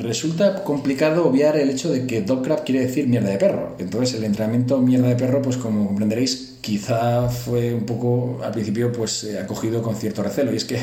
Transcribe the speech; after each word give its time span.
resulta 0.00 0.64
complicado 0.64 1.26
obviar 1.26 1.56
el 1.56 1.70
hecho 1.70 1.92
de 1.92 2.06
que 2.06 2.22
dogcraft 2.22 2.64
quiere 2.64 2.86
decir 2.86 3.06
mierda 3.06 3.30
de 3.30 3.38
perro. 3.38 3.76
Entonces 3.78 4.16
el 4.16 4.24
entrenamiento 4.24 4.80
mierda 4.80 5.08
de 5.08 5.16
perro, 5.16 5.42
pues 5.42 5.56
como 5.56 5.86
comprenderéis, 5.86 6.56
quizá 6.60 7.28
fue 7.28 7.74
un 7.74 7.84
poco 7.84 8.40
al 8.42 8.52
principio 8.52 8.92
pues 8.92 9.24
eh, 9.24 9.38
acogido 9.38 9.82
con 9.82 9.96
cierto 9.96 10.22
recelo. 10.22 10.52
Y 10.52 10.56
es 10.56 10.64
que 10.64 10.78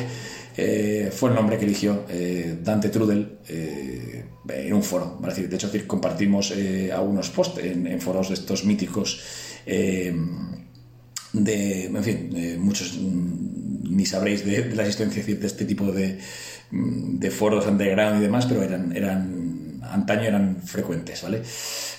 eh, 0.55 1.11
fue 1.13 1.29
el 1.29 1.35
nombre 1.35 1.57
que 1.57 1.65
eligió 1.65 2.03
eh, 2.09 2.57
Dante 2.63 2.89
Trudel 2.89 3.39
en 3.47 4.73
un 4.73 4.83
foro. 4.83 5.19
De 5.21 5.55
hecho, 5.55 5.69
compartimos 5.85 6.53
algunos 6.93 7.29
posts 7.29 7.59
en, 7.59 7.99
foros 7.99 8.29
de 8.29 8.35
estos 8.35 8.65
míticos. 8.65 9.21
de, 9.65 10.15
en 11.85 12.03
fin, 12.03 12.59
muchos 12.59 12.97
mm, 12.97 13.95
ni 13.95 14.05
sabréis 14.05 14.45
de, 14.45 14.73
la 14.73 14.83
existencia 14.83 15.23
de 15.23 15.47
este 15.47 15.65
tipo 15.65 15.91
de, 15.91 16.19
de 16.71 17.31
foros 17.31 17.65
underground 17.65 18.19
y 18.19 18.21
demás, 18.21 18.45
pero 18.45 18.63
eran, 18.63 18.95
eran 18.95 19.37
antaño 19.91 20.23
eran 20.23 20.61
frecuentes, 20.63 21.21
¿vale? 21.21 21.41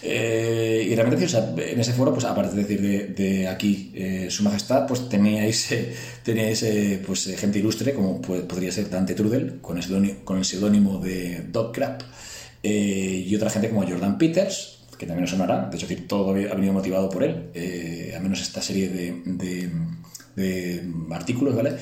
Eh, 0.02 0.87
y 0.91 0.95
realmente, 0.95 1.25
en 1.25 1.80
ese 1.80 1.92
foro, 1.92 2.12
pues 2.12 2.25
aparte 2.25 2.56
de 2.56 2.62
decir 2.62 3.15
de, 3.15 3.48
aquí 3.48 3.92
eh, 3.95 4.27
Su 4.30 4.42
Majestad, 4.42 4.87
pues 4.87 5.09
teníais, 5.09 5.73
eh, 5.73 5.95
teníais 6.23 6.65
pues, 7.06 7.34
gente 7.37 7.59
ilustre, 7.59 7.95
como 7.95 8.20
podría 8.20 8.73
ser 8.73 8.91
Dante 8.91 9.15
Trudel, 9.15 9.61
con 9.61 9.77
el, 9.77 10.45
seudónimo 10.45 10.98
de 10.98 11.42
Dogcrap, 11.50 12.03
y 12.62 13.34
otra 13.34 13.50
gente 13.50 13.70
como 13.70 13.87
Jordan 13.89 14.19
Peters, 14.19 14.80
que 14.98 15.06
también 15.06 15.25
os 15.25 15.30
sonará, 15.30 15.69
de 15.70 15.77
hecho, 15.77 15.87
todo 16.09 16.30
ha 16.30 16.55
venido 16.55 16.73
motivado 16.73 17.09
por 17.09 17.23
él, 17.23 17.50
al 18.14 18.23
menos 18.23 18.41
esta 18.41 18.61
serie 18.61 18.89
de, 18.89 19.23
de 19.25 19.70
artículos, 21.10 21.55
¿vale? 21.55 21.77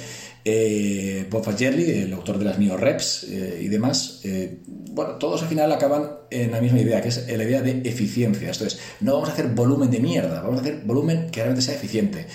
eh, 0.49 1.27
Bob 1.29 1.45
el 1.59 2.13
autor 2.13 2.39
de 2.39 2.45
las 2.45 2.57
Neo 2.57 2.77
Reps 2.77 3.25
eh, 3.25 3.61
y 3.63 3.67
demás, 3.67 4.21
eh, 4.23 4.59
bueno, 4.67 5.15
todos 5.15 5.43
al 5.43 5.49
final 5.49 5.73
acaban 5.73 6.09
en 6.31 6.53
la 6.53 6.61
misma 6.61 6.79
idea, 6.79 7.03
que 7.03 7.09
es 7.09 7.27
la 7.27 7.43
idea 7.43 7.63
de 7.63 7.83
eficiencia. 7.85 8.51
Esto 8.51 8.65
es, 8.65 8.79
no 9.01 9.15
vamos 9.15 9.29
a 9.29 9.33
hacer 9.33 9.49
volumen 9.49 9.91
de 9.91 9.99
mierda, 9.99 10.43
vamos 10.43 10.59
a 10.59 10.61
hacer 10.61 10.83
volumen 10.85 11.31
que 11.33 11.41
realmente 11.41 11.63
sea 11.63 11.75
eficiente. 11.75 12.27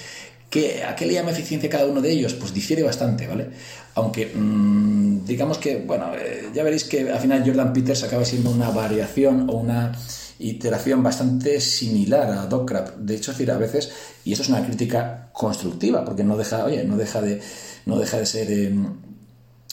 ¿Qué, 0.49 0.83
¿A 0.83 0.93
qué 0.93 1.05
le 1.05 1.13
llama 1.13 1.31
eficiencia 1.31 1.69
cada 1.69 1.85
uno 1.85 2.01
de 2.01 2.11
ellos? 2.11 2.33
Pues 2.33 2.53
difiere 2.53 2.83
bastante, 2.83 3.27
¿vale? 3.27 3.47
Aunque 3.95 4.25
mm, 4.25 5.23
digamos 5.23 5.57
que, 5.57 5.77
bueno, 5.77 6.11
eh, 6.13 6.49
ya 6.53 6.63
veréis 6.63 6.83
que 6.83 7.09
al 7.09 7.19
final 7.19 7.43
Jordan 7.45 7.71
Peters 7.71 8.03
acaba 8.03 8.25
siendo 8.25 8.51
una 8.51 8.69
variación 8.71 9.49
o 9.49 9.53
una 9.53 9.93
iteración 10.41 11.03
bastante 11.03 11.61
similar 11.61 12.31
a 12.31 12.45
Dockrap. 12.47 12.97
De 12.97 13.15
hecho, 13.15 13.31
decir, 13.31 13.51
a 13.51 13.57
veces, 13.57 13.91
y 14.25 14.33
eso 14.33 14.43
es 14.43 14.49
una 14.49 14.65
crítica 14.65 15.29
constructiva, 15.33 16.03
porque 16.03 16.23
no 16.23 16.37
deja, 16.37 16.65
oye, 16.65 16.83
no 16.83 16.97
deja 16.97 17.21
de 17.21 17.41
no 17.85 17.97
deja 17.97 18.17
de 18.17 18.25
ser 18.25 18.51
em, 18.51 18.85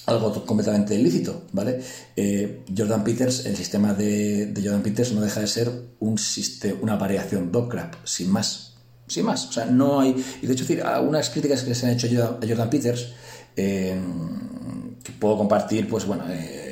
algo 0.07 0.45
completamente 0.47 0.95
ilícito, 0.95 1.43
¿vale? 1.53 1.81
Eh, 2.17 2.65
Jordan 2.77 3.05
Peters, 3.05 3.47
el 3.47 3.57
sistema 3.57 3.93
de, 3.93 4.53
Jordan 4.57 4.83
Peters 4.83 5.13
no 5.13 5.21
deja 5.21 5.41
de 5.41 5.47
ser 5.47 5.71
un 6.01 6.17
sistema, 6.19 6.79
una 6.81 6.97
variación 6.97 7.53
Dockrap, 7.53 7.95
sin 8.05 8.31
más, 8.31 8.75
sin 9.07 9.27
más, 9.27 9.47
o 9.47 9.53
sea, 9.53 9.67
no 9.67 10.01
hay, 10.01 10.17
y 10.43 10.47
de 10.47 10.53
hecho, 10.53 10.65
decir, 10.65 10.83
algunas 10.83 11.29
críticas 11.31 11.63
que 11.63 11.75
se 11.75 11.87
han 11.87 11.93
hecho 11.93 12.07
a 12.07 12.47
Jordan 12.47 12.71
Peters, 12.71 13.13
em, 13.57 14.97
que 15.03 15.13
puedo 15.13 15.37
compartir, 15.37 15.89
pues 15.89 16.07
bueno, 16.07 16.25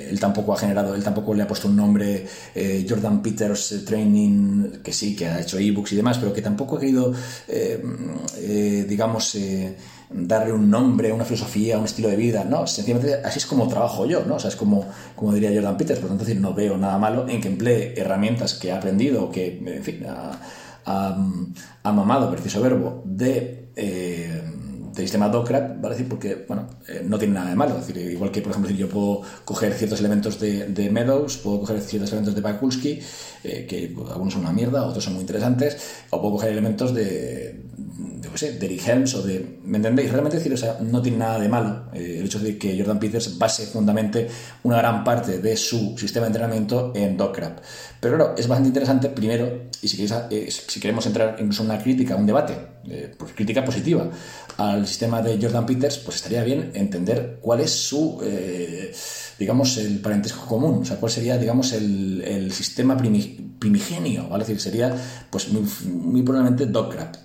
eh, 0.06 0.08
él 0.10 0.20
tampoco 0.20 0.52
ha 0.52 0.56
generado, 0.56 0.94
él 0.94 1.02
tampoco 1.02 1.34
le 1.34 1.42
ha 1.42 1.48
puesto 1.48 1.68
un 1.68 1.76
nombre 1.76 2.26
eh, 2.54 2.86
Jordan 2.88 3.22
Peters 3.22 3.84
Training, 3.84 4.82
que 4.82 4.92
sí, 4.92 5.14
que 5.16 5.26
ha 5.26 5.40
hecho 5.40 5.58
ebooks 5.58 5.92
y 5.92 5.96
demás, 5.96 6.18
pero 6.18 6.32
que 6.32 6.42
tampoco 6.42 6.76
ha 6.76 6.80
querido, 6.80 7.12
em, 7.48 8.86
digamos, 8.88 9.36
darle 10.10 10.52
un 10.52 10.70
nombre, 10.70 11.12
una 11.12 11.24
filosofía, 11.24 11.78
un 11.78 11.84
estilo 11.84 12.08
de 12.08 12.16
vida, 12.16 12.44
no, 12.44 12.66
sencillamente 12.66 13.14
así 13.24 13.38
es 13.38 13.46
como 13.46 13.68
trabajo 13.68 14.06
yo, 14.06 14.24
¿no? 14.24 14.36
O 14.36 14.38
sea, 14.38 14.50
es 14.50 14.56
como, 14.56 14.86
como 15.14 15.32
diría 15.32 15.50
Jordan 15.52 15.76
Peters, 15.76 16.00
por 16.00 16.10
lo 16.10 16.16
tanto, 16.16 16.32
no 16.34 16.54
veo 16.54 16.76
nada 16.76 16.98
malo 16.98 17.28
en 17.28 17.40
que 17.40 17.48
emplee 17.48 17.94
herramientas 17.96 18.54
que 18.54 18.72
ha 18.72 18.76
aprendido 18.76 19.30
que, 19.30 19.58
en 19.64 19.82
fin, 19.82 20.04
ha, 20.84 21.92
mamado, 21.92 22.30
preciso 22.30 22.60
verbo, 22.60 23.02
de... 23.04 23.64
Del 24.96 25.04
sistema 25.04 25.28
Docker, 25.28 25.76
¿vale? 25.78 25.94
porque, 26.08 26.46
bueno, 26.48 26.68
eh, 26.88 27.02
no 27.04 27.18
tiene 27.18 27.34
nada 27.34 27.50
de 27.50 27.56
malo. 27.56 27.78
Es 27.78 27.86
decir, 27.86 28.10
igual 28.12 28.30
que, 28.30 28.40
por 28.40 28.52
ejemplo, 28.52 28.70
yo 28.70 28.88
puedo 28.88 29.20
coger 29.44 29.74
ciertos 29.74 30.00
elementos 30.00 30.40
de, 30.40 30.68
de 30.68 30.88
Meadows, 30.88 31.36
puedo 31.36 31.60
coger 31.60 31.82
ciertos 31.82 32.10
elementos 32.12 32.34
de 32.34 32.40
Bakulski, 32.40 33.00
eh, 33.44 33.66
que 33.68 33.94
algunos 34.10 34.32
son 34.32 34.42
una 34.42 34.52
mierda, 34.52 34.86
otros 34.86 35.04
son 35.04 35.12
muy 35.12 35.20
interesantes, 35.20 35.76
o 36.08 36.18
puedo 36.18 36.36
coger 36.36 36.50
elementos 36.50 36.94
de, 36.94 37.62
de, 37.76 38.52
de 38.52 38.66
Eric 38.66 38.88
Helms 38.88 39.14
o 39.16 39.22
de... 39.22 39.58
¿Me 39.64 39.76
entendéis? 39.76 40.10
Realmente 40.10 40.38
decir, 40.38 40.54
o 40.54 40.56
sea, 40.56 40.78
no 40.80 41.02
tiene 41.02 41.18
nada 41.18 41.38
de 41.38 41.48
malo 41.48 41.90
eh, 41.92 42.16
el 42.20 42.24
hecho 42.24 42.38
de 42.38 42.56
que 42.56 42.74
Jordan 42.78 42.98
Peters 42.98 43.36
base 43.36 43.66
fundamentalmente 43.66 44.28
una 44.62 44.78
gran 44.78 45.04
parte 45.04 45.40
de 45.40 45.56
su 45.56 45.94
sistema 45.98 46.24
de 46.24 46.28
entrenamiento 46.28 46.92
en 46.94 47.18
Dockrap. 47.18 47.58
Pero 48.00 48.16
claro, 48.16 48.34
es 48.36 48.48
bastante 48.48 48.68
interesante, 48.68 49.08
primero, 49.10 49.68
y 49.82 49.88
si, 49.88 50.06
eh, 50.30 50.50
si 50.50 50.80
queremos 50.80 51.04
entrar 51.06 51.36
incluso 51.38 51.62
en 51.62 51.70
una 51.70 51.82
crítica, 51.82 52.16
un 52.16 52.26
debate, 52.26 52.54
eh, 52.88 53.14
pues 53.18 53.32
crítica 53.32 53.64
positiva 53.64 54.08
al 54.58 54.86
sistema 54.86 55.22
de 55.22 55.38
Jordan 55.40 55.66
Peters, 55.66 55.98
pues 55.98 56.16
estaría 56.16 56.42
bien 56.44 56.70
entender 56.74 57.38
cuál 57.40 57.60
es 57.60 57.70
su, 57.70 58.20
digamos, 59.38 59.76
el 59.76 60.00
parentesco 60.00 60.46
común, 60.46 60.80
o 60.82 60.84
sea, 60.84 60.96
cuál 60.96 61.12
sería, 61.12 61.36
digamos, 61.38 61.72
el, 61.72 62.22
el 62.22 62.52
sistema 62.52 62.96
primigenio, 62.96 64.28
¿vale? 64.28 64.44
Decir, 64.44 64.60
sería, 64.60 64.94
pues, 65.30 65.48
muy, 65.50 65.62
muy 65.84 66.22
probablemente 66.22 66.66
Dockrap 66.66 67.16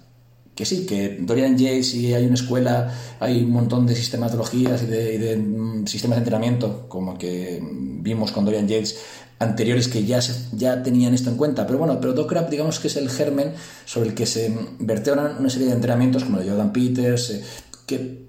que 0.56 0.66
sí, 0.66 0.86
que 0.86 1.18
Dorian 1.22 1.58
Yates 1.58 1.92
sí 1.92 2.14
hay 2.14 2.26
una 2.26 2.36
escuela, 2.36 2.94
hay 3.20 3.42
un 3.42 3.52
montón 3.52 3.88
de 3.88 3.96
sistematologías 3.96 4.84
y 4.84 4.86
de, 4.86 5.38
mm, 5.38 5.88
sistemas 5.88 6.18
de 6.18 6.20
entrenamiento, 6.20 6.88
como 6.88 7.18
que 7.18 7.60
vimos 7.64 8.32
con 8.32 8.46
Dorian 8.46 8.68
Yates 8.68 9.00
anteriores 9.42 9.88
que 9.88 10.06
ya, 10.06 10.20
ya 10.54 10.84
tenían 10.84 11.14
esto 11.14 11.30
en 11.30 11.36
cuenta. 11.36 11.66
Pero 11.66 11.80
bueno, 11.80 12.00
pero 12.00 12.14
Dockrap 12.14 12.50
digamos 12.50 12.80
que 12.80 12.88
es 12.88 12.96
el 12.96 13.10
germen 13.10 13.54
sobre 13.86 14.10
el 14.10 14.16
que 14.16 14.26
se 14.26 14.56
vertebran 14.80 15.38
una 15.40 15.50
serie 15.50 15.68
de 15.68 15.74
entrenamientos 15.74 16.24
como 16.24 16.38
el 16.38 16.44
de 16.44 16.52
Jordan 16.52 16.72
Peters, 16.72 17.30
eh, 17.32 17.44
que 17.88 18.22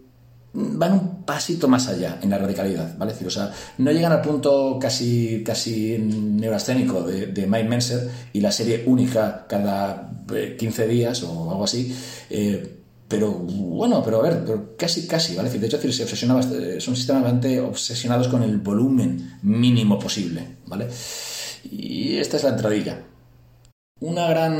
van 0.54 0.92
un 0.92 1.24
pasito 1.24 1.68
más 1.68 1.88
allá 1.88 2.18
en 2.22 2.30
la 2.30 2.38
radicalidad, 2.38 2.96
¿vale? 2.98 3.14
o 3.26 3.30
sea, 3.30 3.50
no 3.78 3.90
llegan 3.90 4.12
al 4.12 4.20
punto 4.20 4.78
casi, 4.78 5.42
casi 5.42 5.96
neurasténico 5.98 7.02
de, 7.04 7.28
de 7.28 7.46
Mike 7.46 7.68
Menser 7.68 8.10
y 8.34 8.40
la 8.40 8.52
serie 8.52 8.82
única 8.84 9.46
cada 9.48 10.10
15 10.58 10.84
eh, 10.84 10.88
días 10.88 11.22
o 11.22 11.50
algo 11.50 11.64
así, 11.64 11.96
eh, 12.28 12.81
pero 13.12 13.30
bueno, 13.30 14.02
pero 14.02 14.20
a 14.20 14.22
ver, 14.22 14.42
casi, 14.78 15.06
casi, 15.06 15.36
¿vale? 15.36 15.50
De 15.50 15.66
hecho, 15.66 15.78
se 15.92 16.02
obsesiona 16.02 16.40
son 16.80 16.96
sistemas 16.96 17.24
bastante 17.24 17.60
obsesionados 17.60 18.26
con 18.28 18.42
el 18.42 18.56
volumen 18.56 19.38
mínimo 19.42 19.98
posible, 19.98 20.56
¿vale? 20.66 20.88
Y 21.70 22.16
esta 22.16 22.38
es 22.38 22.44
la 22.44 22.50
entradilla. 22.50 23.02
Una 24.00 24.26
gran, 24.28 24.54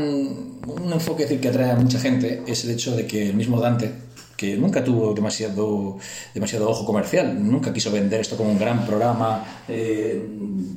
un 0.67 0.93
enfoque 0.93 1.23
decir, 1.23 1.41
que 1.41 1.47
atrae 1.47 1.71
a 1.71 1.75
mucha 1.75 1.99
gente 1.99 2.43
es 2.45 2.63
el 2.63 2.69
hecho 2.69 2.95
de 2.95 3.07
que 3.07 3.29
el 3.29 3.35
mismo 3.35 3.59
Dante, 3.59 3.91
que 4.37 4.55
nunca 4.55 4.83
tuvo 4.83 5.15
demasiado, 5.15 5.97
demasiado 6.35 6.69
ojo 6.69 6.85
comercial, 6.85 7.35
nunca 7.43 7.73
quiso 7.73 7.91
vender 7.91 8.21
esto 8.21 8.37
como 8.37 8.51
un 8.51 8.59
gran 8.59 8.85
programa 8.85 9.63
eh, 9.67 10.23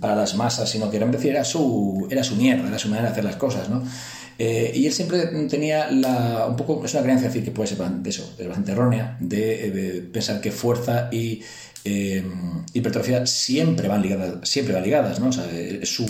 para 0.00 0.16
las 0.16 0.34
masas, 0.34 0.70
sino 0.70 0.90
que 0.90 0.96
era 0.96 1.44
su, 1.44 2.08
era 2.10 2.24
su 2.24 2.36
mierda, 2.36 2.68
era 2.68 2.78
su 2.78 2.88
manera 2.88 3.08
de 3.08 3.12
hacer 3.12 3.24
las 3.24 3.36
cosas, 3.36 3.68
¿no? 3.68 3.82
Eh, 4.38 4.72
y 4.74 4.86
él 4.86 4.92
siempre 4.92 5.26
tenía 5.48 5.90
la, 5.90 6.46
un 6.46 6.56
poco, 6.56 6.84
es 6.84 6.92
una 6.94 7.02
creencia 7.02 7.28
decir 7.28 7.44
que 7.44 7.50
puede 7.50 7.68
ser 7.68 7.78
de 7.78 8.10
eso, 8.10 8.34
bastante 8.46 8.72
errónea, 8.72 9.16
de, 9.20 10.06
pensar 10.12 10.40
que 10.40 10.50
fuerza 10.50 11.08
y 11.10 11.42
eh, 11.84 12.22
hipertrofia 12.74 13.26
siempre 13.26 13.88
van 13.88 14.02
ligadas, 14.02 14.48
siempre 14.48 14.74
van 14.74 14.82
ligadas, 14.82 15.20
¿no? 15.20 15.28
O 15.28 15.32
sea, 15.32 15.50
es 15.50 15.88
su, 15.88 16.06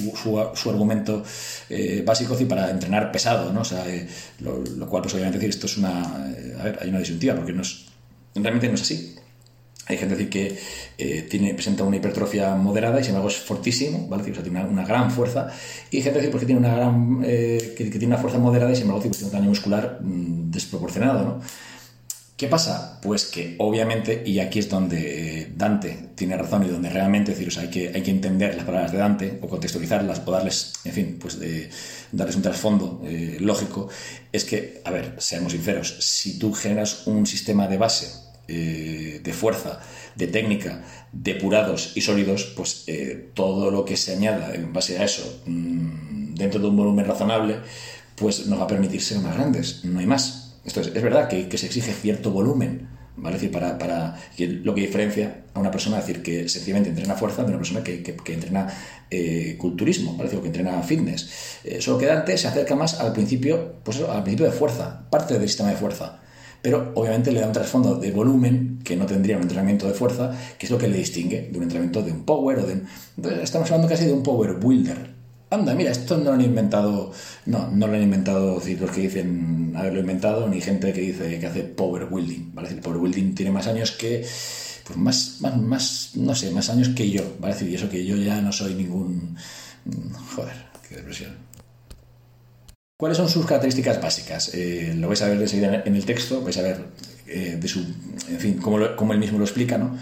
su, 0.54 0.70
argumento 0.70 1.22
eh, 1.68 2.02
básico 2.04 2.36
para 2.48 2.70
entrenar 2.70 3.12
pesado, 3.12 3.52
¿no? 3.52 3.60
O 3.60 3.64
sea, 3.64 3.84
lo, 4.40 4.88
cual, 4.88 5.02
pues 5.02 5.14
obviamente 5.14 5.38
decir, 5.38 5.50
esto 5.50 5.66
es 5.66 5.76
una, 5.76 6.02
a 6.02 6.64
ver, 6.64 6.78
hay 6.80 6.88
una 6.88 6.98
disyuntiva, 6.98 7.36
porque 7.36 7.52
no 7.52 7.62
es, 7.62 7.86
realmente 8.34 8.68
no 8.68 8.74
es 8.74 8.82
así. 8.82 9.16
Hay 9.88 9.98
gente 9.98 10.28
que 10.28 10.58
eh, 10.98 11.22
tiene, 11.30 11.54
presenta 11.54 11.84
una 11.84 11.96
hipertrofia 11.96 12.56
moderada 12.56 13.00
y 13.00 13.04
sin 13.04 13.10
embargo 13.10 13.28
es 13.28 13.36
fortísimo, 13.36 14.08
¿vale? 14.08 14.28
O 14.30 14.34
sea, 14.34 14.42
tiene 14.42 14.64
una, 14.64 14.84
gran 14.84 15.10
fuerza. 15.12 15.48
Y 15.90 15.98
hay 15.98 16.02
gente 16.02 16.18
decir 16.18 16.32
porque 16.32 16.46
tiene 16.46 16.60
una 16.60 16.74
gran, 16.74 17.22
eh, 17.24 17.74
que, 17.76 17.84
tiene 17.84 18.06
una 18.06 18.18
fuerza 18.18 18.38
moderada 18.38 18.72
y 18.72 18.74
sin 18.74 18.82
embargo 18.82 19.02
tiene 19.02 19.16
un 19.24 19.30
daño 19.30 19.48
muscular 19.48 20.00
mm, 20.02 20.50
desproporcionado, 20.50 21.22
¿no? 21.22 21.40
¿Qué 22.36 22.48
pasa? 22.48 22.98
Pues 23.00 23.24
que 23.24 23.54
obviamente, 23.58 24.22
y 24.26 24.40
aquí 24.40 24.58
es 24.58 24.68
donde 24.68 25.40
eh, 25.40 25.52
Dante 25.56 26.10
tiene 26.14 26.36
razón 26.36 26.66
y 26.66 26.68
donde 26.68 26.90
realmente 26.90 27.30
decir, 27.30 27.48
o 27.48 27.50
sea, 27.50 27.62
hay, 27.62 27.70
que, 27.70 27.92
hay 27.94 28.02
que 28.02 28.10
entender 28.10 28.54
las 28.56 28.66
palabras 28.66 28.92
de 28.92 28.98
Dante 28.98 29.38
o 29.40 29.48
contextualizarlas 29.48 30.20
o 30.26 30.30
darles, 30.30 30.74
en 30.84 30.92
fin, 30.92 31.16
pues 31.18 31.38
de, 31.38 31.70
darles 32.12 32.36
un 32.36 32.42
trasfondo 32.42 33.02
lógico, 33.40 33.88
es 34.32 34.44
que, 34.44 34.82
a 34.84 34.90
ver, 34.90 35.14
seamos 35.16 35.52
sinceros, 35.52 35.96
si 36.00 36.38
tú 36.38 36.52
generas 36.52 37.06
un 37.06 37.24
sistema 37.24 37.68
de 37.68 37.78
base 37.78 38.25
eh, 38.48 39.20
de 39.24 39.32
fuerza, 39.32 39.80
de 40.14 40.28
técnica, 40.28 40.84
depurados 41.12 41.92
y 41.96 42.00
sólidos, 42.00 42.52
pues 42.56 42.84
eh, 42.86 43.30
todo 43.34 43.72
lo 43.72 43.84
que 43.84 43.96
se 43.96 44.12
añada 44.12 44.54
en 44.54 44.72
base 44.72 44.98
a 44.98 45.04
eso 45.04 45.42
mm, 45.46 46.34
dentro 46.34 46.60
de 46.60 46.68
un 46.68 46.76
volumen 46.76 47.06
razonable, 47.06 47.56
pues 48.14 48.46
nos 48.46 48.60
va 48.60 48.64
a 48.64 48.68
permitir 48.68 49.02
ser 49.02 49.18
más 49.18 49.34
grandes, 49.34 49.84
no 49.84 49.98
hay 49.98 50.06
más. 50.06 50.58
Esto 50.64 50.80
es, 50.80 50.92
verdad 51.02 51.28
que, 51.28 51.58
se 51.58 51.66
exige 51.66 51.92
cierto 51.92 52.30
volumen 52.30 52.88
¿vale? 53.16 53.34
decir, 53.34 53.50
para, 53.50 53.78
para 53.78 54.16
lo 54.38 54.74
que 54.76 54.82
diferencia 54.82 55.42
a 55.54 55.58
una 55.58 55.72
persona, 55.72 55.96
decir, 55.96 56.22
que 56.22 56.48
sencillamente 56.48 56.90
entrena 56.90 57.14
fuerza 57.16 57.42
de 57.42 57.48
una 57.48 57.58
persona 57.58 57.82
que, 57.82 58.02
que, 58.02 58.32
entrena 58.32 58.68
eh, 59.10 59.56
culturismo, 59.58 60.12
¿vale? 60.12 60.24
decir, 60.24 60.40
que 60.40 60.46
entrena 60.46 60.80
fitness. 60.82 61.58
Solo 61.80 61.98
que 61.98 62.06
Dante 62.06 62.38
se 62.38 62.46
acerca 62.46 62.76
más 62.76 63.00
al 63.00 63.12
principio, 63.12 63.74
pues 63.82 64.00
al 64.00 64.22
principio 64.22 64.46
de 64.46 64.52
fuerza, 64.52 65.08
parte 65.10 65.34
del 65.36 65.48
sistema 65.48 65.70
de 65.70 65.76
fuerza. 65.76 66.20
Pero 66.66 66.90
obviamente 66.96 67.30
le 67.30 67.38
da 67.38 67.46
un 67.46 67.52
trasfondo 67.52 67.94
de 67.94 68.10
volumen 68.10 68.80
que 68.82 68.96
no 68.96 69.06
tendría 69.06 69.36
un 69.36 69.42
entrenamiento 69.42 69.86
de 69.86 69.94
fuerza, 69.94 70.36
que 70.58 70.66
es 70.66 70.72
lo 70.72 70.78
que 70.78 70.88
le 70.88 70.96
distingue 70.96 71.48
de 71.48 71.56
un 71.56 71.62
entrenamiento 71.62 72.02
de 72.02 72.10
un 72.10 72.24
power 72.24 72.58
o 72.58 72.66
de 72.66 72.82
Entonces 73.16 73.44
estamos 73.44 73.70
hablando 73.70 73.88
casi 73.88 74.06
de 74.06 74.12
un 74.12 74.24
power 74.24 74.54
builder, 74.54 75.14
anda, 75.48 75.76
mira, 75.76 75.92
esto 75.92 76.16
no 76.16 76.24
lo 76.24 76.32
han 76.32 76.40
inventado, 76.40 77.12
no, 77.44 77.70
no 77.70 77.86
lo 77.86 77.94
han 77.94 78.02
inventado 78.02 78.60
los 78.80 78.90
que 78.90 79.00
dicen 79.00 79.74
haberlo 79.76 80.00
inventado, 80.00 80.48
ni 80.48 80.60
gente 80.60 80.92
que 80.92 81.02
dice 81.02 81.38
que 81.38 81.46
hace 81.46 81.62
power 81.62 82.06
building, 82.06 82.52
¿vale? 82.52 82.70
El 82.70 82.80
power 82.80 82.98
building 82.98 83.36
tiene 83.36 83.52
más 83.52 83.68
años 83.68 83.92
que, 83.92 84.26
pues 84.84 84.98
más, 84.98 85.36
más, 85.42 85.56
más, 85.56 86.10
no 86.16 86.34
sé, 86.34 86.50
más 86.50 86.68
años 86.68 86.88
que 86.88 87.08
yo, 87.08 87.22
¿vale? 87.38 87.54
y 87.64 87.76
eso 87.76 87.88
que 87.88 88.04
yo 88.04 88.16
ya 88.16 88.40
no 88.40 88.50
soy 88.50 88.74
ningún, 88.74 89.36
joder, 90.34 90.56
qué 90.88 90.96
depresión. 90.96 91.30
¿Cuáles 92.98 93.18
son 93.18 93.28
sus 93.28 93.44
características 93.44 94.00
básicas? 94.00 94.54
Eh, 94.54 94.94
lo 94.96 95.08
vais 95.08 95.20
a 95.20 95.28
ver 95.28 95.38
enseguida 95.38 95.82
en 95.84 95.94
el 95.94 96.06
texto, 96.06 96.40
vais 96.40 96.56
a 96.56 96.62
ver 96.62 96.78
eh, 97.26 97.58
de 97.60 97.68
su, 97.68 97.80
en 97.80 98.40
fin, 98.40 98.56
cómo, 98.56 98.78
cómo 98.96 99.12
él 99.12 99.18
mismo 99.18 99.38
lo 99.38 99.44
explica, 99.44 99.76
¿no? 99.76 99.98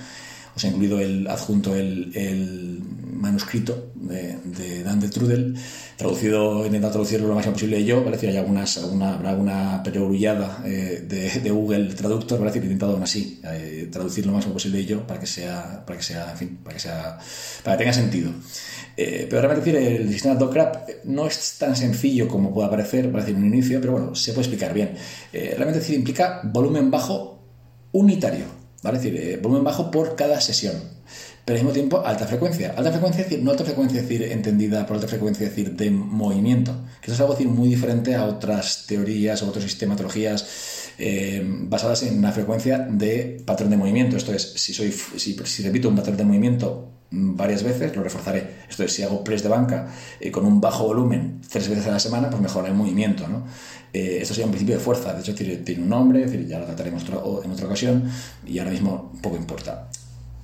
Os 0.57 0.65
he 0.65 0.69
incluido 0.69 1.01
el 1.01 1.27
adjunto 1.27 1.75
el, 1.75 2.83
manuscrito 3.15 3.93
de, 3.95 4.83
Dan 4.85 5.01
de 5.01 5.09
Trudel, 5.09 5.55
traducido, 5.97 6.67
intentado 6.67 6.93
traducirlo 6.93 7.29
lo 7.29 7.35
máximo 7.35 7.55
posible 7.55 7.83
yo, 7.83 8.05
¿vale? 8.05 8.19
hay 8.21 8.37
algunas, 8.37 8.77
alguna, 8.77 9.15
habrá 9.15 9.31
alguna 9.31 9.83
perogrullada 9.83 10.63
eh, 10.67 11.07
de, 11.09 11.51
Google 11.51 11.95
Traductor, 11.95 12.39
¿vale? 12.39 12.53
he 12.53 12.63
intentado 12.63 12.93
aún 12.93 13.03
así 13.03 13.41
eh, 13.45 13.89
traducir 13.91 14.27
lo 14.27 14.33
máximo 14.33 14.53
posible 14.53 14.85
yo 14.85 15.07
para 15.07 15.21
que 15.21 15.27
sea, 15.27 15.83
para 15.87 15.99
que 15.99 16.05
sea, 16.05 16.33
en 16.33 16.37
fin, 16.37 16.59
para 16.63 16.75
que 16.75 16.81
sea, 16.81 17.19
para 17.63 17.77
que 17.77 17.85
tenga 17.85 17.95
sentido. 17.95 18.31
Eh, 18.95 19.27
pero 19.31 19.41
realmente 19.41 19.73
decir, 19.73 20.01
el 20.03 20.13
sistema 20.13 20.35
Dockrap 20.35 20.89
no 21.05 21.27
es 21.27 21.57
tan 21.59 21.75
sencillo 21.75 22.29
como 22.29 22.53
puede 22.53 22.69
parecer, 22.69 23.11
parece 23.11 23.31
en 23.31 23.39
un 23.39 23.47
inicio, 23.47 23.81
pero 23.81 23.93
bueno, 23.93 24.15
se 24.15 24.33
puede 24.33 24.43
explicar 24.43 24.75
bien. 24.75 24.95
realmente 25.33 25.81
decir, 25.81 25.97
implica 25.97 26.43
volumen 26.45 26.91
bajo 26.91 27.43
unitario. 27.93 28.64
¿Vale? 28.85 28.99
Es 28.99 29.03
decir, 29.03 29.21
eh, 29.21 29.37
volumen 29.39 29.65
bajo 29.65 29.91
por 29.91 30.15
cada 30.15 30.41
sesión. 30.41 30.94
Pero 31.45 31.59
al 31.59 31.65
mismo 31.65 31.75
tiempo, 31.75 32.03
alta 32.05 32.27
frecuencia. 32.27 32.75
Alta 32.77 32.91
frecuencia, 32.91 33.23
es 33.23 33.29
decir, 33.29 33.45
no 33.45 33.51
alta 33.51 33.65
frecuencia, 33.65 34.01
es 34.01 34.09
decir, 34.09 34.23
entendida 34.33 34.87
por 34.87 34.97
alta 34.97 35.09
frecuencia, 35.09 35.47
es 35.47 35.55
decir, 35.55 35.77
de 35.77 35.91
movimiento. 35.91 36.73
Que 37.01 37.07
eso 37.11 37.15
es 37.15 37.21
algo 37.21 37.35
decir, 37.35 37.49
muy 37.49 37.69
diferente 37.69 38.15
a 38.15 38.25
otras 38.25 38.87
teorías 38.87 39.43
o 39.43 39.49
otras 39.49 39.65
sistematologías 39.65 40.93
eh, 40.97 41.43
basadas 41.45 42.05
en 42.05 42.19
una 42.19 42.33
frecuencia 42.33 42.79
de 42.79 43.43
patrón 43.45 43.69
de 43.69 43.77
movimiento. 43.77 44.17
Esto 44.17 44.33
es, 44.33 44.55
si, 44.55 44.73
soy, 44.73 44.91
si, 44.91 45.63
repito 45.63 45.89
un 45.91 45.97
patrón 45.97 46.17
de 46.17 46.25
movimiento 46.25 46.91
varias 47.11 47.63
veces, 47.63 47.95
lo 47.95 48.03
reforzaré. 48.03 48.65
Esto 48.69 48.83
es, 48.85 48.93
si 48.95 49.03
hago 49.03 49.23
press 49.23 49.43
de 49.43 49.51
banca 49.51 49.89
eh, 50.21 50.31
con 50.31 50.47
un 50.47 50.63
bajo 50.63 50.85
volumen 50.85 51.43
tres 51.51 51.69
veces 51.69 51.87
a 51.87 51.91
la 51.91 52.01
semana, 52.01 52.31
pues 52.31 52.41
mejora 52.41 52.69
el 52.69 52.75
movimiento. 52.75 53.29
¿no? 53.29 53.45
Eh, 53.93 54.19
esto 54.23 54.33
sería 54.33 54.47
un 54.47 54.53
principio 54.53 54.77
de 54.77 54.81
fuerza, 54.81 55.13
de 55.13 55.21
hecho 55.21 55.35
tiene 55.35 55.83
un 55.83 55.91
nombre, 55.91 56.27
ya 56.49 56.59
lo 56.59 56.65
trataremos 56.65 57.05
en 57.05 57.51
otra 57.53 57.67
ocasión 57.67 58.11
y 58.47 58.59
ahora 58.59 58.71
mismo 58.71 59.13
poco 59.21 59.37
importa. 59.37 59.91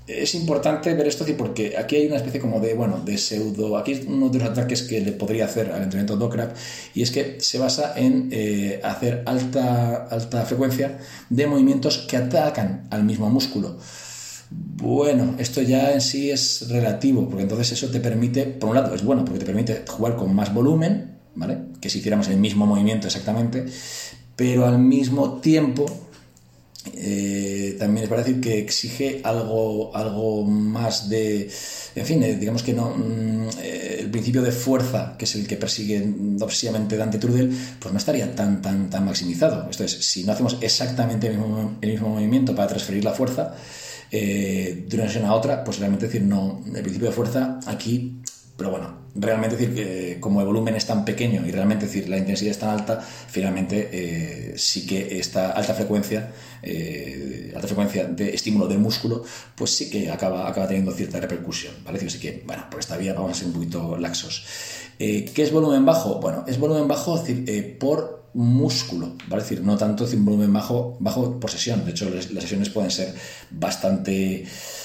Es 0.07 0.35
importante 0.35 0.93
ver 0.95 1.07
esto 1.07 1.25
porque 1.39 1.77
aquí 1.79 1.97
hay 1.97 2.07
una 2.07 2.17
especie 2.17 2.41
como 2.41 2.59
de, 2.59 2.75
bueno, 2.75 3.01
de 3.05 3.17
pseudo... 3.17 3.77
Aquí 3.77 3.93
es 3.93 4.07
uno 4.07 4.29
de 4.29 4.41
los 4.41 4.49
ataques 4.49 4.83
que 4.83 5.01
le 5.01 5.13
podría 5.13 5.45
hacer 5.45 5.71
al 5.71 5.83
entrenamiento 5.83 6.17
Dockrap 6.17 6.57
y 6.95 7.03
es 7.03 7.11
que 7.11 7.37
se 7.41 7.59
basa 7.59 7.95
en 7.97 8.29
eh, 8.33 8.81
hacer 8.83 9.23
alta, 9.27 10.09
alta 10.11 10.45
frecuencia 10.45 10.99
de 11.29 11.47
movimientos 11.47 11.99
que 11.99 12.17
atacan 12.17 12.89
al 12.91 13.05
mismo 13.05 13.31
músculo. 13.31 13.79
Bueno, 14.51 15.37
esto 15.39 15.63
ya 15.63 15.93
en 15.93 16.01
sí 16.01 16.31
es 16.31 16.69
relativo, 16.69 17.29
porque 17.29 17.45
entonces 17.45 17.71
eso 17.71 17.89
te 17.89 18.01
permite, 18.01 18.47
por 18.47 18.71
un 18.71 18.75
lado, 18.75 18.95
es 18.95 19.05
bueno, 19.05 19.25
porque 19.25 19.39
te 19.39 19.47
permite 19.47 19.85
jugar 19.87 20.17
con 20.17 20.35
más 20.35 20.53
volumen, 20.53 21.19
¿vale? 21.37 21.59
Que 21.81 21.89
si 21.89 22.01
hiciéramos 22.01 22.27
el 22.29 22.39
mismo 22.39 22.67
movimiento 22.67 23.07
exactamente, 23.07 23.67
pero 24.35 24.67
al 24.67 24.79
mismo 24.79 25.41
tiempo 25.41 25.87
eh, 26.95 27.77
también 27.79 28.05
es 28.05 28.09
para 28.09 28.23
decir 28.23 28.41
que 28.41 28.59
exige 28.59 29.21
algo, 29.23 29.95
algo 29.95 30.45
más 30.45 31.11
de, 31.11 31.51
en 31.95 32.07
fin, 32.07 32.23
eh, 32.23 32.37
digamos 32.37 32.63
que 32.63 32.73
no, 32.73 32.95
mm, 32.97 33.49
eh, 33.63 33.97
el 34.01 34.11
principio 34.11 34.41
de 34.41 34.51
fuerza, 34.51 35.15
que 35.19 35.27
es 35.27 35.35
el 35.35 35.47
que 35.47 35.57
persigue 35.57 36.03
obsesivamente 36.41 36.97
Dante 36.97 37.19
Trudel, 37.19 37.55
pues 37.79 37.93
no 37.93 37.99
estaría 37.99 38.35
tan, 38.35 38.63
tan, 38.63 38.89
tan 38.89 39.05
maximizado. 39.05 39.69
Esto 39.69 39.85
es, 39.85 39.93
si 39.93 40.25
no 40.25 40.33
hacemos 40.33 40.57
exactamente 40.63 41.27
el 41.27 41.39
mismo, 41.39 41.77
el 41.83 41.91
mismo 41.91 42.09
movimiento 42.09 42.55
para 42.55 42.69
transferir 42.69 43.05
la 43.05 43.13
fuerza, 43.13 43.55
de 44.11 44.89
una 44.93 45.05
sesión 45.05 45.27
a 45.27 45.35
otra, 45.35 45.63
pues 45.63 45.79
realmente 45.79 46.07
decir, 46.07 46.23
no, 46.23 46.65
el 46.67 46.83
principio 46.83 47.09
de 47.09 47.15
fuerza 47.15 47.61
aquí, 47.67 48.21
pero 48.61 48.73
bueno, 48.73 48.93
realmente 49.15 49.57
decir 49.57 49.75
que 49.75 50.21
como 50.21 50.43
el 50.43 50.47
volumen 50.47 50.75
es 50.77 50.85
tan 50.85 51.03
pequeño 51.03 51.47
y 51.47 51.51
realmente 51.51 51.87
decir 51.87 52.11
la 52.11 52.19
intensidad 52.19 52.51
es 52.51 52.59
tan 52.59 52.69
alta, 52.69 53.01
finalmente 53.01 53.89
eh, 53.91 54.53
sí 54.59 54.87
que 54.87 55.19
esta 55.19 55.53
alta 55.53 55.73
frecuencia, 55.73 56.31
eh, 56.63 57.55
alta 57.57 57.67
frecuencia 57.67 58.05
de 58.05 58.35
estímulo 58.35 58.69
del 58.69 58.79
músculo, 58.79 59.25
pues 59.55 59.71
sí 59.71 59.89
que 59.89 60.11
acaba, 60.11 60.47
acaba 60.47 60.69
teniendo 60.69 60.93
cierta 60.93 61.19
repercusión, 61.19 61.73
¿vale? 61.87 62.05
Así 62.07 62.21
que, 62.21 62.43
bueno, 62.45 62.67
por 62.71 62.81
esta 62.81 62.99
vía 62.99 63.15
vamos 63.15 63.31
a 63.31 63.35
ser 63.35 63.47
un 63.47 63.55
poquito 63.55 63.97
laxos. 63.97 64.45
¿Qué 64.99 65.33
es 65.35 65.51
volumen 65.51 65.87
bajo? 65.87 66.21
Bueno, 66.21 66.45
es 66.47 66.59
volumen 66.59 66.87
bajo 66.87 67.19
decir, 67.19 67.79
por 67.79 68.21
músculo, 68.33 69.17
¿vale? 69.29 69.43
decir, 69.43 69.63
no 69.63 69.77
tanto 69.77 70.05
un 70.05 70.25
volumen 70.25 70.53
bajo, 70.53 70.97
bajo 71.01 71.41
por 71.41 71.51
sesión. 71.51 71.85
De 71.85 71.93
hecho, 71.93 72.09
las, 72.11 72.27
sesiones 72.27 72.71
pueden 72.71 72.91
ser 72.91 73.15
bastante, 73.51 74.45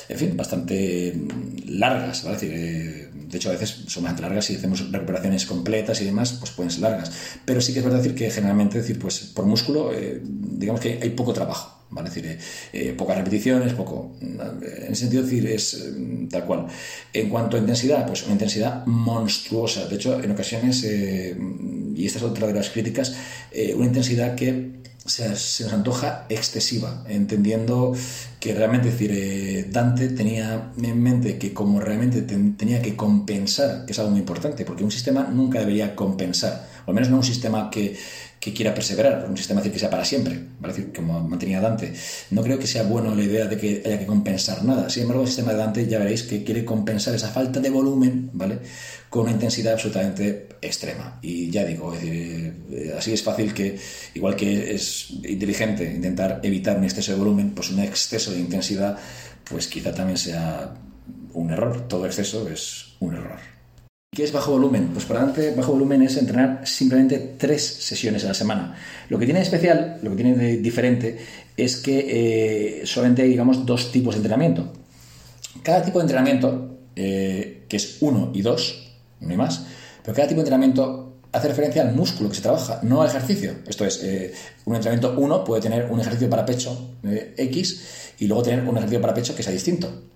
en 0.09 0.17
fin, 0.17 0.35
bastante 0.35 1.15
largas, 1.67 2.23
¿vale? 2.23 2.37
eh, 2.41 3.04
de 3.35 3.39
hecho, 3.39 3.49
a 3.49 3.51
veces 3.51 3.83
son 3.87 4.03
más 4.03 4.17
largas 4.17 4.45
si 4.45 4.55
hacemos 4.55 4.89
recuperaciones 4.89 5.45
completas 5.45 5.99
y 5.99 6.05
demás, 6.05 6.37
pues 6.39 6.51
pueden 6.51 6.71
ser 6.71 6.83
largas. 6.83 7.11
Pero 7.43 7.59
sí 7.59 7.73
que 7.73 7.79
es 7.79 7.85
verdad 7.85 7.97
decir 7.97 8.15
que 8.15 8.31
generalmente, 8.31 8.77
decir, 8.77 8.97
pues 8.97 9.19
por 9.35 9.45
músculo, 9.45 9.91
eh, 9.93 10.21
digamos 10.23 10.79
que 10.79 10.99
hay 11.01 11.09
poco 11.09 11.33
trabajo. 11.33 11.75
¿vale? 11.89 12.07
decir, 12.07 12.25
eh, 12.27 12.39
eh, 12.71 12.93
pocas 12.93 13.17
repeticiones, 13.17 13.73
poco. 13.73 14.13
En 14.21 14.39
ese 14.87 14.95
sentido, 14.95 15.23
decir, 15.23 15.47
es 15.47 15.73
eh, 15.73 16.27
tal 16.31 16.45
cual. 16.45 16.67
En 17.11 17.27
cuanto 17.27 17.57
a 17.57 17.59
intensidad, 17.59 18.07
pues 18.07 18.23
una 18.23 18.33
intensidad 18.33 18.85
monstruosa. 18.85 19.85
De 19.87 19.95
hecho, 19.95 20.23
en 20.23 20.31
ocasiones, 20.31 20.81
y 20.85 22.05
esta 22.05 22.19
es 22.19 22.23
otra 22.23 22.47
de 22.47 22.53
las 22.53 22.69
críticas, 22.69 23.17
una 23.75 23.85
intensidad 23.85 24.33
que 24.35 24.75
se, 25.05 25.29
nos 25.63 25.73
antoja 25.73 26.25
excesiva, 26.29 27.03
entendiendo 27.07 27.93
que 28.39 28.53
realmente, 28.53 28.91
decir, 28.91 29.71
Dante 29.71 30.09
tenía 30.09 30.71
en 30.81 31.01
mente 31.01 31.37
que 31.37 31.53
como 31.53 31.79
realmente 31.79 32.21
tenía 32.21 32.81
que 32.81 32.95
compensar, 32.95 33.85
que 33.85 33.93
es 33.93 33.99
algo 33.99 34.11
muy 34.11 34.19
importante, 34.19 34.65
porque 34.65 34.83
un 34.83 34.91
sistema 34.91 35.29
nunca 35.31 35.59
debería 35.59 35.95
compensar, 35.95 36.67
o 36.85 36.91
al 36.91 36.95
menos 36.95 37.09
no 37.09 37.17
un 37.17 37.23
sistema 37.23 37.69
que 37.69 37.97
que 38.45 38.53
quiera 38.53 38.75
perseverar, 38.75 39.25
un 39.27 39.35
sistema 39.35 39.59
que 39.63 39.79
sea 39.79 39.89
para 39.89 40.05
siempre, 40.05 40.39
¿vale? 40.59 40.91
como 40.95 41.19
mantenía 41.27 41.59
Dante. 41.59 41.91
No 42.29 42.43
creo 42.43 42.59
que 42.59 42.67
sea 42.67 42.83
bueno 42.83 43.15
la 43.15 43.23
idea 43.23 43.45
de 43.45 43.57
que 43.57 43.81
haya 43.83 43.97
que 43.97 44.05
compensar 44.05 44.63
nada. 44.63 44.87
Sin 44.87 45.01
embargo, 45.01 45.23
el 45.23 45.27
sistema 45.27 45.51
de 45.53 45.57
Dante 45.57 45.87
ya 45.87 45.97
veréis 45.97 46.21
que 46.21 46.43
quiere 46.43 46.63
compensar 46.63 47.15
esa 47.15 47.29
falta 47.29 47.59
de 47.59 47.71
volumen, 47.71 48.29
¿vale? 48.33 48.59
Con 49.09 49.23
una 49.23 49.31
intensidad 49.31 49.73
absolutamente 49.73 50.49
extrema. 50.61 51.17
Y 51.23 51.49
ya 51.49 51.65
digo, 51.65 51.95
eh, 51.99 52.53
así 52.95 53.13
es 53.13 53.23
fácil 53.23 53.51
que, 53.51 53.79
igual 54.13 54.35
que 54.35 54.75
es 54.75 55.09
inteligente 55.23 55.91
intentar 55.91 56.39
evitar 56.43 56.77
un 56.77 56.83
exceso 56.83 57.13
de 57.13 57.17
volumen, 57.17 57.49
pues 57.55 57.71
un 57.71 57.79
exceso 57.79 58.29
de 58.29 58.41
intensidad, 58.41 58.95
pues 59.49 59.67
quizá 59.67 59.91
también 59.91 60.19
sea 60.19 60.71
un 61.33 61.49
error. 61.49 61.87
Todo 61.87 62.05
exceso 62.05 62.47
es 62.47 62.93
un 62.99 63.15
error. 63.15 63.54
¿Qué 64.15 64.23
es 64.23 64.31
bajo 64.31 64.51
volumen? 64.51 64.91
Pues 64.93 65.03
para 65.03 65.19
adelante, 65.19 65.53
bajo 65.57 65.73
volumen 65.73 66.01
es 66.01 66.15
entrenar 66.15 66.61
simplemente 66.65 67.35
tres 67.37 67.61
sesiones 67.61 68.23
a 68.23 68.29
la 68.29 68.33
semana. 68.33 68.73
Lo 69.09 69.19
que 69.19 69.25
tiene 69.25 69.41
de 69.41 69.43
especial, 69.43 69.99
lo 70.01 70.11
que 70.11 70.15
tiene 70.15 70.37
de 70.37 70.57
diferente, 70.57 71.17
es 71.57 71.75
que 71.75 72.79
eh, 72.79 72.85
solamente 72.85 73.23
hay, 73.23 73.27
digamos, 73.27 73.65
dos 73.65 73.91
tipos 73.91 74.15
de 74.15 74.19
entrenamiento. 74.19 74.71
Cada 75.63 75.83
tipo 75.83 75.99
de 75.99 76.03
entrenamiento, 76.03 76.77
eh, 76.95 77.65
que 77.67 77.75
es 77.75 77.97
uno 77.99 78.31
y 78.33 78.41
dos, 78.41 78.95
no 79.19 79.31
hay 79.31 79.37
más, 79.37 79.65
pero 80.01 80.15
cada 80.15 80.29
tipo 80.29 80.37
de 80.37 80.43
entrenamiento 80.43 81.17
hace 81.33 81.49
referencia 81.49 81.81
al 81.81 81.93
músculo 81.93 82.29
que 82.29 82.35
se 82.35 82.41
trabaja, 82.41 82.79
no 82.83 83.01
al 83.01 83.09
ejercicio. 83.09 83.55
Esto 83.67 83.83
es, 83.83 84.01
eh, 84.01 84.33
un 84.63 84.75
entrenamiento 84.77 85.19
uno 85.19 85.43
puede 85.43 85.61
tener 85.61 85.91
un 85.91 85.99
ejercicio 85.99 86.29
para 86.29 86.45
pecho 86.45 86.95
X 87.35 88.13
y 88.19 88.27
luego 88.27 88.43
tener 88.43 88.61
un 88.61 88.77
ejercicio 88.77 89.01
para 89.01 89.13
pecho 89.13 89.35
que 89.35 89.43
sea 89.43 89.51
distinto. 89.51 90.14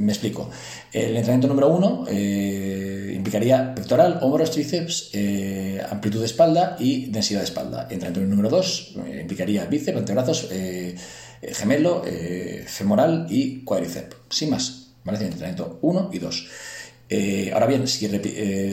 Me 0.00 0.12
explico. 0.12 0.50
El 0.92 1.16
entrenamiento 1.16 1.48
número 1.48 1.68
uno 1.68 2.06
implicaría 3.20 3.74
pectoral, 3.74 4.18
hombros, 4.22 4.50
tríceps, 4.50 5.10
eh, 5.12 5.80
amplitud 5.88 6.20
de 6.20 6.26
espalda 6.26 6.76
y 6.78 7.06
densidad 7.06 7.40
de 7.40 7.44
espalda. 7.44 7.82
Entrenamiento 7.90 8.20
número 8.20 8.48
2 8.48 8.96
eh, 9.06 9.18
implicaría 9.20 9.64
bíceps, 9.66 9.98
antebrazos, 9.98 10.48
eh, 10.50 10.96
gemelo, 11.42 12.02
femoral 12.66 13.26
y 13.30 13.62
cuádriceps. 13.64 14.16
Sin 14.30 14.50
más. 14.50 14.88
¿vale? 15.04 15.18
Entrenamiento 15.24 15.78
1 15.82 16.10
y 16.12 16.18
2. 16.18 16.48
ahora 17.52 17.66
bien, 17.66 17.86
si, 17.86 18.08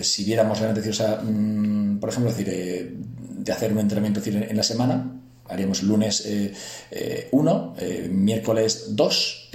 si 0.03 0.23
viéramos 0.23 0.59
decir, 0.59 0.91
o 0.91 0.95
sea, 0.95 1.21
mm, 1.23 1.99
por 1.99 2.09
ejemplo, 2.09 2.31
decir, 2.31 2.47
de 2.49 3.51
hacer 3.51 3.71
un 3.71 3.79
entrenamiento 3.79 4.21
en 4.25 4.57
la 4.57 4.63
semana, 4.63 5.16
haríamos 5.49 5.83
lunes 5.83 6.27
1, 7.31 7.75
miércoles 8.09 8.95
2, 8.95 9.49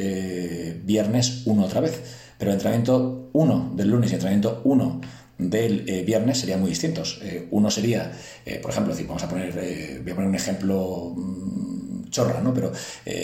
viernes 0.85 1.43
1 1.47 1.65
otra 1.65 1.81
vez. 1.81 2.01
Pero 2.39 2.51
el 2.51 2.57
entrenamiento 2.57 3.31
1 3.33 3.73
del 3.77 3.89
lunes 3.89 4.11
y 4.11 4.15
el 4.15 4.21
entrenamiento 4.21 4.63
1 4.65 5.01
del 5.39 6.05
viernes 6.05 6.39
serían 6.39 6.61
muy 6.61 6.71
distintos. 6.71 7.21
uno 7.51 7.71
sería, 7.71 8.13
por 8.61 8.71
ejemplo, 8.71 8.95
vamos 9.07 9.23
a 9.23 9.29
poner, 9.29 10.01
voy 10.03 10.13
a 10.13 10.15
poner 10.15 10.29
un 10.29 10.35
ejemplo 10.35 11.15
mm, 11.17 12.11
chorra, 12.11 12.41
¿no? 12.41 12.53
Pero 12.53 12.73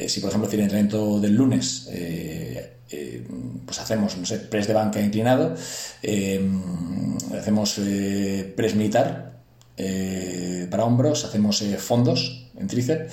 si, 0.07 0.21
por 0.21 0.31
ejemplo, 0.31 0.51
el 0.51 0.61
entrenamiento 0.61 1.21
del 1.21 1.35
lunes 1.35 1.89
eh, 2.91 3.23
pues 3.67 3.79
hacemos, 3.81 4.17
no 4.17 4.25
sé, 4.25 4.39
press 4.39 4.67
de 4.67 4.73
banca 4.73 5.01
inclinado, 5.01 5.55
eh, 6.03 6.41
hacemos 7.39 7.79
eh, 7.79 8.51
press 8.57 8.75
militar 8.75 9.27
para 10.71 10.85
hombros, 10.85 11.25
hacemos 11.25 11.63
fondos 11.79 12.48
en 12.59 12.67
tríceps, 12.67 13.13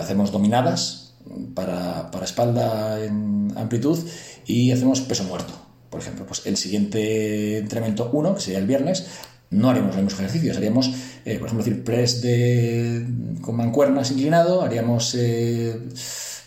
hacemos 0.00 0.32
dominadas 0.32 1.14
para, 1.54 2.10
para, 2.10 2.24
espalda 2.24 3.04
en 3.04 3.52
amplitud 3.56 3.98
y 4.46 4.72
hacemos 4.72 5.00
peso 5.00 5.24
muerto. 5.24 5.52
Por 5.90 6.00
ejemplo, 6.00 6.26
pues 6.26 6.42
el 6.46 6.56
siguiente 6.56 7.58
entrenamiento 7.58 8.10
1, 8.12 8.34
que 8.34 8.40
sería 8.40 8.58
el 8.58 8.66
viernes, 8.66 9.06
no 9.50 9.70
haríamos 9.70 9.94
los 9.94 10.04
mismos 10.04 10.20
ejercicios, 10.20 10.56
haríamos, 10.56 10.88
por 10.88 11.32
ejemplo, 11.32 11.58
decir, 11.58 11.82
press 11.84 12.20
de, 12.20 13.06
con 13.40 13.56
mancuernas 13.56 14.10
inclinado, 14.10 14.62
haríamos 14.62 15.16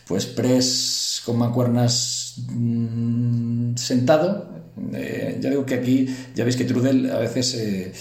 pues 0.07 0.25
press 0.25 1.21
con 1.25 1.37
mancuernas 1.37 2.21
Mm, 2.49 3.75
sentado. 3.75 4.49
Eh, 4.93 5.37
ya 5.41 5.49
digo 5.49 5.65
que 5.65 5.75
aquí, 5.75 6.07
ya 6.35 6.43
veis 6.43 6.55
que 6.55 6.65
Trudel 6.65 7.11
a 7.11 7.19
veces 7.19 7.53
eh, 7.55 7.91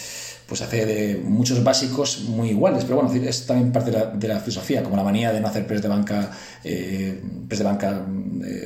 pues 0.50 0.62
hace 0.62 0.85
de 0.85 1.16
muchos 1.25 1.62
básicos 1.62 2.23
muy 2.26 2.50
iguales, 2.50 2.83
pero 2.85 3.00
bueno, 3.00 3.14
es 3.14 3.47
también 3.47 3.71
parte 3.71 3.92
de 3.92 4.28
la, 4.28 4.40
filosofía, 4.40 4.83
como 4.83 4.97
la 4.97 5.04
manía 5.04 5.33
de 5.33 5.40
no 5.40 5.47
hacer 5.47 5.64
press 5.64 5.80
de 5.80 5.87
banca, 5.87 6.28
eh, 6.64 7.23
de 7.23 7.62
banca 7.62 8.04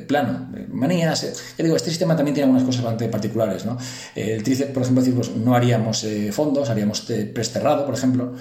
plano. 0.09 0.49
Manías, 0.73 1.53
ya 1.59 1.63
digo, 1.63 1.77
este 1.77 1.91
sistema 1.91 2.17
también 2.17 2.35
tiene 2.35 2.47
algunas 2.47 2.65
cosas 2.65 2.85
bastante 2.85 3.09
particulares, 3.09 3.67
¿no? 3.67 3.77
el 4.15 4.43
tríceps, 4.43 4.73
por 4.73 4.83
ejemplo, 4.83 5.05
pues 5.15 5.37
no 5.37 5.55
haríamos 5.55 6.07
fondos, 6.31 6.71
haríamos 6.71 7.03
press 7.03 7.51
cerrado, 7.53 7.85
por 7.85 7.95
ejemplo. 7.95 8.33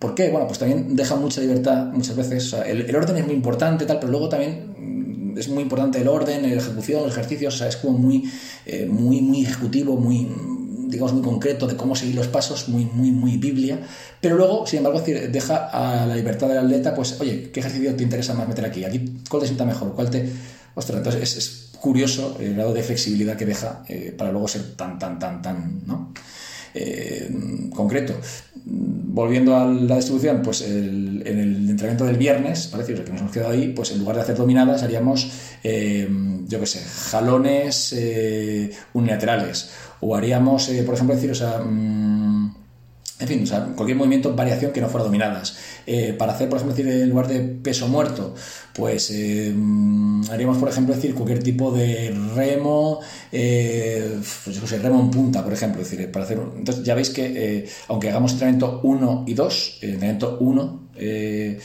¿Por 0.00 0.14
qué? 0.16 0.30
Bueno, 0.30 0.48
pues 0.48 0.58
también 0.58 0.96
deja 0.96 1.14
mucha 1.14 1.40
libertad 1.40 1.86
muchas 1.92 2.16
veces. 2.16 2.56
el, 2.66 2.96
orden 2.96 3.18
es 3.18 3.24
muy 3.24 3.36
importante, 3.36 3.86
tal, 3.86 4.00
pero 4.00 4.10
luego 4.10 4.28
también 4.28 5.34
es 5.36 5.48
muy 5.48 5.62
importante 5.62 6.00
el 6.00 6.08
orden, 6.08 6.42
la 6.42 6.48
ejecución, 6.48 7.04
el 7.04 7.10
ejercicio, 7.10 7.48
o 7.48 7.52
sea, 7.52 7.68
es 7.68 7.76
como 7.76 7.98
muy, 7.98 8.30
eh, 8.66 8.86
muy, 8.86 9.20
muy 9.20 9.42
ejecutivo, 9.42 9.96
muy, 9.96 10.28
digamos, 10.90 11.12
muy 11.12 11.22
concreto 11.22 11.66
de 11.66 11.76
cómo 11.76 11.94
seguir 11.94 12.16
los 12.16 12.28
pasos, 12.28 12.68
muy, 12.68 12.84
muy, 12.84 13.10
muy 13.10 13.36
biblia, 13.36 13.78
pero 14.20 14.36
luego, 14.36 14.66
sin 14.66 14.78
embargo, 14.78 15.00
deja 15.00 15.68
a 15.68 16.06
la 16.06 16.16
libertad 16.16 16.48
del 16.48 16.58
atleta, 16.58 16.94
pues, 16.94 17.20
oye, 17.20 17.50
¿qué 17.52 17.60
ejercicio 17.60 17.94
te 17.94 18.02
interesa 18.02 18.34
más 18.34 18.48
meter 18.48 18.64
aquí? 18.64 18.84
Aquí, 18.84 19.20
¿cuál 19.28 19.42
te 19.42 19.46
sienta 19.46 19.64
mejor? 19.64 19.94
¿Cuál 19.94 20.10
te...? 20.10 20.28
Ostras, 20.74 20.98
entonces 20.98 21.36
es, 21.36 21.70
curioso 21.80 22.36
el 22.40 22.54
grado 22.54 22.74
de 22.74 22.82
flexibilidad 22.82 23.36
que 23.36 23.46
deja 23.46 23.82
eh, 23.88 24.14
para 24.16 24.30
luego 24.30 24.46
ser 24.46 24.76
tan, 24.76 24.98
tan, 24.98 25.18
tan, 25.18 25.42
tan, 25.42 25.80
¿no? 25.86 26.12
Eh, 26.74 27.28
concreto. 27.74 28.14
Volviendo 28.64 29.56
a 29.56 29.64
la 29.66 29.96
distribución, 29.96 30.40
pues 30.42 30.60
en 30.60 31.22
el 31.26 31.68
entrenamiento 31.68 32.04
del 32.04 32.16
viernes, 32.16 32.68
parece 32.68 32.94
que 32.94 33.10
nos 33.10 33.20
hemos 33.20 33.32
quedado 33.32 33.50
ahí, 33.50 33.72
pues 33.74 33.90
en 33.90 33.98
lugar 33.98 34.16
de 34.16 34.22
hacer 34.22 34.36
dominadas 34.36 34.82
haríamos, 34.84 35.32
eh, 35.64 36.08
yo 36.46 36.60
qué 36.60 36.66
sé, 36.66 36.80
jalones 36.80 37.96
unilaterales. 38.92 39.70
O 40.00 40.16
haríamos, 40.16 40.70
por 40.86 40.94
ejemplo, 40.94 41.14
decir, 41.14 41.30
o 41.30 41.34
sea, 41.34 41.58
mm, 41.58 42.54
en 43.20 43.28
fin, 43.28 43.42
o 43.42 43.46
sea, 43.46 43.66
cualquier 43.76 43.98
movimiento, 43.98 44.34
variación 44.34 44.72
que 44.72 44.80
no 44.80 44.88
fuera 44.88 45.04
dominadas. 45.04 45.58
Eh, 45.86 46.14
para 46.18 46.32
hacer, 46.32 46.48
por 46.48 46.56
ejemplo, 46.56 46.74
decir, 46.74 46.90
en 46.90 47.10
lugar 47.10 47.28
de 47.28 47.40
peso 47.40 47.86
muerto, 47.86 48.34
pues 48.74 49.10
eh, 49.10 49.54
haríamos, 50.30 50.56
por 50.56 50.70
ejemplo, 50.70 50.94
decir 50.94 51.14
cualquier 51.14 51.42
tipo 51.42 51.70
de 51.70 52.16
remo, 52.34 53.00
eh, 53.30 54.18
pues, 54.44 54.82
remo 54.82 55.00
en 55.00 55.10
punta, 55.10 55.44
por 55.44 55.52
ejemplo. 55.52 55.82
decir, 55.82 56.10
para 56.10 56.24
hacer, 56.24 56.40
entonces 56.56 56.82
ya 56.82 56.94
veis 56.94 57.10
que, 57.10 57.68
aunque 57.88 58.08
hagamos 58.08 58.32
entrenamiento 58.32 58.80
1 58.82 59.24
y 59.26 59.34
2, 59.34 59.78
el 59.82 59.90
entrenamiento 59.90 60.38
1 60.40 60.88
de 60.94 61.58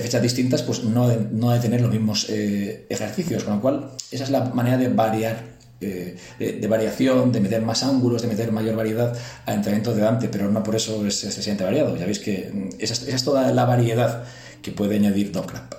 fechas 0.00 0.22
distintas, 0.22 0.62
pues 0.62 0.82
no, 0.84 1.12
no 1.32 1.50
ha 1.50 1.54
de 1.54 1.60
tener 1.60 1.82
los 1.82 1.90
mismos 1.90 2.30
ejercicios, 2.30 3.44
con 3.44 3.56
lo 3.56 3.60
cual 3.60 3.90
esa 4.10 4.24
es 4.24 4.30
la 4.30 4.46
manera 4.46 4.78
de 4.78 4.88
variar 4.88 5.55
eh, 5.80 6.16
de, 6.38 6.66
variación, 6.68 7.32
de 7.32 7.40
meter 7.40 7.60
más 7.60 7.82
ángulos, 7.82 8.22
de 8.22 8.28
meter 8.28 8.50
mayor 8.50 8.76
variedad 8.76 9.16
al 9.44 9.56
entrenamiento 9.56 9.94
de 9.94 10.00
Dante, 10.00 10.28
pero 10.28 10.50
no 10.50 10.62
por 10.62 10.74
eso 10.74 11.06
es 11.06 11.22
excesivamente 11.24 11.64
variado. 11.64 11.96
Ya 11.96 12.06
veis 12.06 12.18
que 12.18 12.50
mm, 12.52 12.68
esa, 12.78 12.94
es 12.94 13.24
toda 13.24 13.52
la 13.52 13.64
variedad 13.66 14.24
que 14.62 14.72
puede 14.72 14.96
añadir 14.96 15.32
Dockrap. 15.32 15.74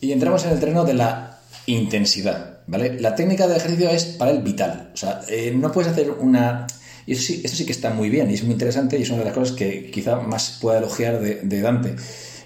Y 0.00 0.12
entramos 0.12 0.44
en 0.44 0.52
el 0.52 0.60
terreno 0.60 0.84
de 0.84 0.94
la 0.94 1.38
intensidad, 1.66 2.60
¿vale? 2.66 3.00
La 3.00 3.14
técnica 3.14 3.46
del 3.46 3.58
ejercicio 3.58 3.90
es 3.90 4.04
para 4.04 4.32
el 4.32 4.42
vital, 4.42 4.90
o 4.94 4.96
sea, 4.96 5.20
eh, 5.28 5.52
no 5.54 5.70
puedes 5.70 5.92
hacer 5.92 6.10
una... 6.10 6.66
Y 7.06 7.12
eso 7.12 7.22
sí, 7.22 7.40
eso 7.44 7.56
sí 7.56 7.64
que 7.64 7.72
está 7.72 7.90
muy 7.90 8.08
bien 8.10 8.30
y 8.30 8.34
es 8.34 8.42
muy 8.42 8.52
interesante 8.52 8.98
y 8.98 9.02
es 9.02 9.10
una 9.10 9.20
de 9.20 9.24
las 9.26 9.34
cosas 9.34 9.56
que 9.56 9.90
quizá 9.90 10.16
más 10.16 10.58
pueda 10.60 10.78
elogiar 10.78 11.20
de 11.20 11.60
Dante 11.60 11.96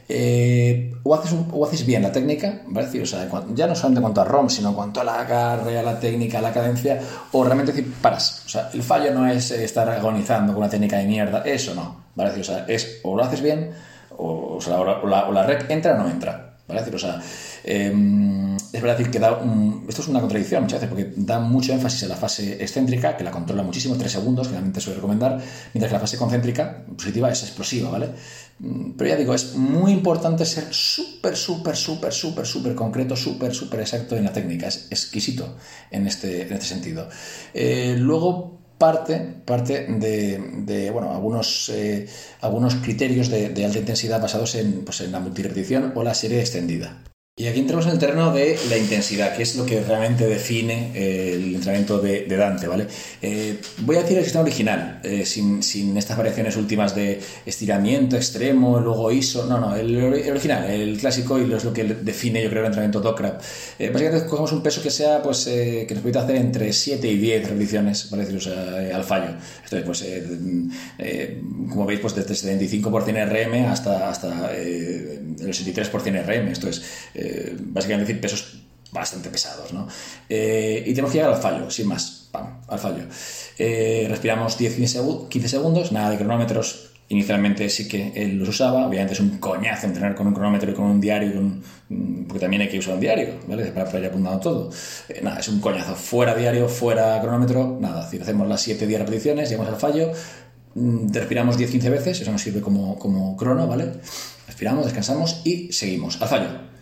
eh, 0.09 0.95
o, 1.03 1.15
haces 1.15 1.35
o 1.53 1.65
haces 1.65 1.87
bien 1.87 2.03
la 2.03 2.13
técnica, 2.13 2.63
¿vale? 2.67 2.89
Ya 3.55 3.67
no 3.67 3.75
solamente 3.75 3.99
en 3.99 4.03
cuanto 4.03 4.21
a 4.21 4.25
ROM, 4.25 4.49
sino 4.49 4.71
en 4.71 4.75
cuanto 4.75 5.01
a 5.01 5.05
la 5.05 5.21
agarre, 5.21 5.79
a 5.79 5.83
la 5.83 5.99
técnica, 5.99 6.41
la 6.41 6.53
cadencia, 6.53 7.01
o 7.33 7.45
realmente 7.45 7.73
decir, 7.73 7.93
paras. 8.03 8.43
O 8.47 8.49
sea, 8.49 8.71
el 8.73 8.83
fallo 8.83 9.13
no 9.15 9.27
es 9.27 9.51
estar 9.51 9.89
agonizando 9.89 10.53
con 10.53 10.63
una 10.63 10.71
técnica 10.71 10.99
de 10.99 11.05
mierda, 11.05 11.43
eso 11.45 11.75
no, 11.75 12.05
¿vale? 12.15 12.39
O 12.41 12.45
sea, 12.45 12.67
es 12.69 13.01
o 13.03 13.17
lo 13.17 13.25
haces 13.25 13.41
bien, 13.41 13.71
o, 14.17 14.59
la, 14.67 14.81
o 14.81 15.33
la, 15.33 15.43
rec 15.45 15.71
entra 15.71 15.95
o 15.95 15.99
no 15.99 16.09
entra, 16.09 16.54
¿vale? 16.67 16.81
Decir, 16.81 16.95
o 16.95 16.99
sea, 16.99 17.23
em, 17.63 18.57
es 18.57 18.83
verdad 18.83 18.97
que 18.97 19.19
da 19.19 19.39
esto 19.89 20.03
es 20.03 20.09
una 20.09 20.21
contradicción 20.21 20.63
muchas 20.63 20.81
veces 20.81 20.89
porque 20.89 21.13
da 21.17 21.39
mucho 21.39 21.73
énfasis 21.73 22.05
en 22.05 22.09
la 22.09 22.17
fase 22.17 22.63
excéntrica, 22.63 23.17
que 23.17 23.25
la 23.25 23.31
controla 23.31 23.63
muchísimo, 23.63 23.97
3 23.97 24.11
segundos, 24.11 24.47
generalmente 24.47 24.81
suele 24.81 24.97
recomendar, 24.97 25.41
mientras 25.73 25.89
que 25.91 25.95
la 25.95 26.01
fase 26.01 26.17
concéntrica, 26.17 26.85
positiva, 26.97 27.31
es 27.31 27.43
explosiva, 27.43 27.91
¿vale? 27.91 28.11
Mm, 28.59 28.93
pero 28.97 29.11
ya 29.11 29.17
digo, 29.17 29.35
es 29.35 29.55
muy 29.55 29.93
importante 29.93 30.45
ser 30.47 30.67
súper, 30.71 31.37
súper, 31.37 31.77
súper, 31.77 32.13
súper, 32.13 32.47
súper 32.47 32.75
concreto, 32.75 33.17
súper, 33.17 33.55
súper 33.55 33.81
exacto 33.81 34.17
en 34.17 34.25
la 34.25 34.33
técnica. 34.33 34.69
Es 34.69 34.87
exquisito 34.91 35.57
en 35.91 36.07
este, 36.07 36.43
en 36.43 36.53
este 36.53 36.67
sentido. 36.67 37.09
Eh, 37.53 37.97
luego 37.99 38.64
parte, 38.85 39.19
parte 39.47 39.87
de, 39.89 40.91
bueno, 40.93 41.11
algunos, 41.15 41.71
eh, 41.71 42.07
algunos 42.43 42.75
criterios 42.75 43.31
de, 43.31 43.65
alta 43.65 43.79
intensidad 43.79 44.21
basados 44.21 44.57
en, 44.57 44.85
pues, 44.85 45.01
en 45.01 45.11
la 45.11 45.21
multirepetición 45.21 45.93
o 45.95 46.03
la 46.03 46.13
serie 46.13 46.41
extendida. 46.41 47.03
Y 47.37 47.49
aquí 47.49 47.59
entramos 47.59 47.87
en 47.87 47.91
el 47.91 47.99
terreno 47.99 48.33
de 48.33 48.57
la 48.71 48.79
intensidad, 48.79 49.37
que 49.37 49.43
es 49.43 49.57
lo 49.57 49.67
que 49.67 49.83
realmente 49.83 50.25
define 50.25 50.93
eh, 50.95 51.33
el 51.35 51.57
entrenamiento 51.57 51.99
de, 51.99 52.29
Dante, 52.29 52.69
¿vale? 52.69 52.87
Eh, 53.21 53.59
voy 53.79 53.97
a 53.97 54.03
decir 54.03 54.17
el 54.19 54.23
sistema 54.23 54.45
original, 54.45 55.01
eh, 55.03 55.27
sin, 55.27 55.97
estas 55.97 56.17
variaciones 56.17 56.57
últimas 56.57 56.95
de 56.95 57.21
estiramiento 57.45 58.15
extremo, 58.15 58.79
luego 58.79 59.11
ISO, 59.11 59.47
no, 59.47 59.59
no, 59.59 59.75
el, 59.75 60.31
original, 60.31 60.71
el 60.71 60.97
clásico 60.97 61.37
y 61.41 61.53
es 61.53 61.65
lo 61.65 61.73
que 61.73 61.83
define, 61.83 62.41
yo 62.41 62.49
creo, 62.51 62.61
el 62.61 62.67
entrenamiento 62.67 63.01
Dockrap. 63.01 63.43
básicamente 63.93 64.29
cogemos 64.29 64.53
un 64.53 64.63
peso 64.63 64.81
que 64.81 64.91
sea, 64.91 65.21
pues, 65.21 65.47
que 65.47 65.89
nos 65.91 66.03
permita 66.03 66.23
hacer 66.23 66.37
entre 66.37 66.73
7 66.73 67.05
y 67.05 67.19
10 67.19 67.49
repeticiones, 67.49 68.11
¿vale? 68.11 68.27
Decir, 68.27 68.39
o 68.39 68.43
sea, 68.43 68.97
al 68.97 69.03
fallo. 69.03 69.35
Esto 69.65 69.77
es, 69.77 69.83
pues, 69.83 70.05
como 71.69 71.85
veis, 71.85 71.99
pues 71.99 72.15
desde 72.15 72.33
75 72.33 72.93
por 72.93 73.03
RM 73.03 73.67
hasta, 73.67 74.09
hasta 74.09 74.55
el 74.57 75.53
63 75.53 75.89
por 75.89 76.01
RM, 76.01 76.53
esto 76.53 76.69
es 76.69 76.81
eh, 77.25 77.57
básicamente 77.59 78.13
decir 78.13 78.21
pesos 78.21 78.65
bastante 78.95 79.29
pesados, 79.29 79.73
¿no? 79.73 79.89
Eh, 80.29 80.83
y 80.87 80.91
tenemos 80.91 81.11
que 81.11 81.19
llegar 81.19 81.35
al 81.35 81.41
fallo, 81.41 81.69
sin 81.69 81.89
más, 81.89 82.29
pam, 82.31 82.61
al 82.69 82.79
fallo. 82.79 83.03
Eh, 83.59 84.07
respiramos 84.09 84.59
10-15 84.59 85.47
segundos, 85.47 85.93
nada 85.93 86.11
de 86.11 86.17
cronómetros. 86.17 86.91
Inicialmente 87.09 87.69
sí 87.69 87.87
que 87.87 88.13
él 88.15 88.39
los 88.39 88.49
usaba, 88.49 88.87
obviamente 88.87 89.13
es 89.13 89.21
un 89.21 89.39
coñazo 89.39 89.87
entrenar 89.87 90.15
con 90.15 90.29
un 90.29 90.33
cronómetro 90.33 90.71
y 90.71 90.75
con 90.75 90.87
un 90.87 91.01
diario, 91.01 91.33
porque 92.27 92.41
también 92.41 92.63
hay 92.63 92.69
que 92.69 92.79
usar 92.79 92.95
un 92.95 93.01
diario, 93.01 93.41
¿vale? 93.47 93.67
Para, 93.67 93.99
ir 93.99 94.07
apuntando 94.07 94.41
todo. 94.41 94.71
nada, 95.23 95.41
es 95.41 95.49
un 95.49 95.61
coñazo, 95.61 95.95
fuera 95.97 96.35
diario, 96.35 96.67
fuera 96.69 97.21
cronómetro, 97.21 97.77
nada, 97.79 98.09
si 98.09 98.19
hacemos 98.19 98.49
las 98.49 98.67
7-10 98.67 98.99
repeticiones, 98.99 99.51
llegamos 99.51 99.71
al 99.71 99.79
fallo, 99.79 100.13
mm, 100.77 101.13
respiramos 101.13 101.59
10-15 101.59 101.91
veces, 101.91 102.21
eso 102.23 102.33
nos 102.33 102.41
sirve 102.41 102.63
como, 102.63 102.99
como 102.99 103.37
crono, 103.37 103.67
¿vale? 103.67 103.93
Respiramos, 104.47 104.87
descansamos 104.87 105.43
y 105.45 105.73
seguimos 105.73 106.23
al 106.23 106.29
fallo 106.29 106.74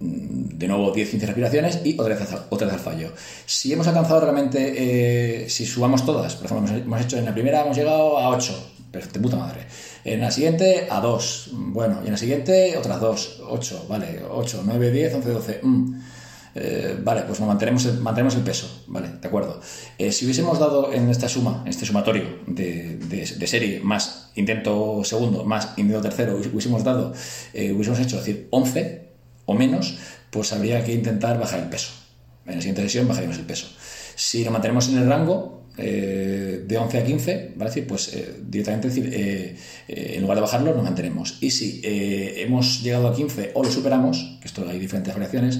de 0.00 0.68
nuevo 0.68 0.94
10-15 0.94 1.20
respiraciones 1.20 1.80
y 1.84 1.98
otra 1.98 2.14
vez, 2.14 2.28
otra 2.50 2.66
vez 2.66 2.74
al 2.74 2.80
fallo. 2.80 3.12
Si 3.46 3.72
hemos 3.72 3.86
alcanzado 3.86 4.20
realmente, 4.20 5.44
eh, 5.44 5.48
si 5.48 5.66
subamos 5.66 6.04
todas, 6.04 6.34
por 6.36 6.46
ejemplo, 6.46 6.74
hemos 6.74 7.00
hecho 7.00 7.18
en 7.18 7.24
la 7.24 7.32
primera, 7.32 7.62
hemos 7.62 7.76
llegado 7.76 8.18
a 8.18 8.28
8, 8.30 8.70
de 8.92 9.20
puta 9.20 9.36
madre. 9.36 9.66
En 10.04 10.20
la 10.20 10.30
siguiente 10.30 10.86
a 10.90 11.00
2, 11.00 11.50
bueno, 11.52 12.00
y 12.02 12.06
en 12.06 12.12
la 12.12 12.18
siguiente 12.18 12.76
otras 12.76 13.00
2, 13.00 13.42
8, 13.48 13.86
vale, 13.88 14.22
8, 14.30 14.62
9, 14.64 14.90
10, 14.90 15.14
11, 15.14 15.30
12. 15.30 15.60
Eh, 16.56 16.96
vale, 17.02 17.22
pues 17.22 17.40
mantenemos 17.40 17.84
el, 17.86 17.98
mantenemos 17.98 18.36
el 18.36 18.42
peso, 18.42 18.84
vale, 18.86 19.08
de 19.20 19.26
acuerdo. 19.26 19.60
Eh, 19.98 20.12
si 20.12 20.24
hubiésemos 20.24 20.60
dado 20.60 20.92
en 20.92 21.10
esta 21.10 21.28
suma, 21.28 21.62
en 21.64 21.70
este 21.70 21.84
sumatorio 21.84 22.42
de, 22.46 22.96
de, 22.96 23.46
serie 23.48 23.80
más 23.82 24.30
intento 24.36 25.02
segundo 25.02 25.44
más 25.44 25.70
intento 25.76 26.00
tercero, 26.00 26.36
hubiésemos 26.36 26.84
dado, 26.84 27.12
hubiésemos 27.52 27.98
hecho, 27.98 28.18
decir, 28.18 28.46
11 28.50 29.03
o 29.46 29.54
menos, 29.54 29.98
pues 30.30 30.52
habría 30.52 30.84
que 30.84 30.92
intentar 30.92 31.38
bajar 31.38 31.60
el 31.60 31.68
peso. 31.68 31.92
En 32.46 32.56
la 32.56 32.60
siguiente 32.60 32.82
sesión 32.82 33.08
bajaremos 33.08 33.38
el 33.38 33.44
peso. 33.44 33.68
Si 34.16 34.44
lo 34.44 34.50
mantenemos 34.50 34.88
en 34.88 34.98
el 34.98 35.08
rango, 35.08 35.64
eh, 35.76 36.62
de 36.64 36.78
11 36.78 36.98
a 36.98 37.04
15, 37.04 37.52
¿vale? 37.56 37.82
Pues 37.82 38.14
eh, 38.14 38.36
directamente 38.46 38.88
decir, 38.88 39.10
eh, 39.12 39.56
en 39.88 40.22
lugar 40.22 40.36
de 40.36 40.42
bajarlo, 40.42 40.72
nos 40.72 40.84
mantenemos. 40.84 41.38
Y 41.40 41.50
si 41.50 41.80
hemos 41.84 42.82
llegado 42.82 43.08
a 43.08 43.14
15 43.14 43.50
o 43.54 43.64
lo 43.64 43.70
superamos, 43.70 44.38
que 44.40 44.46
esto 44.46 44.64
hay 44.68 44.78
diferentes 44.78 45.12
variaciones, 45.12 45.58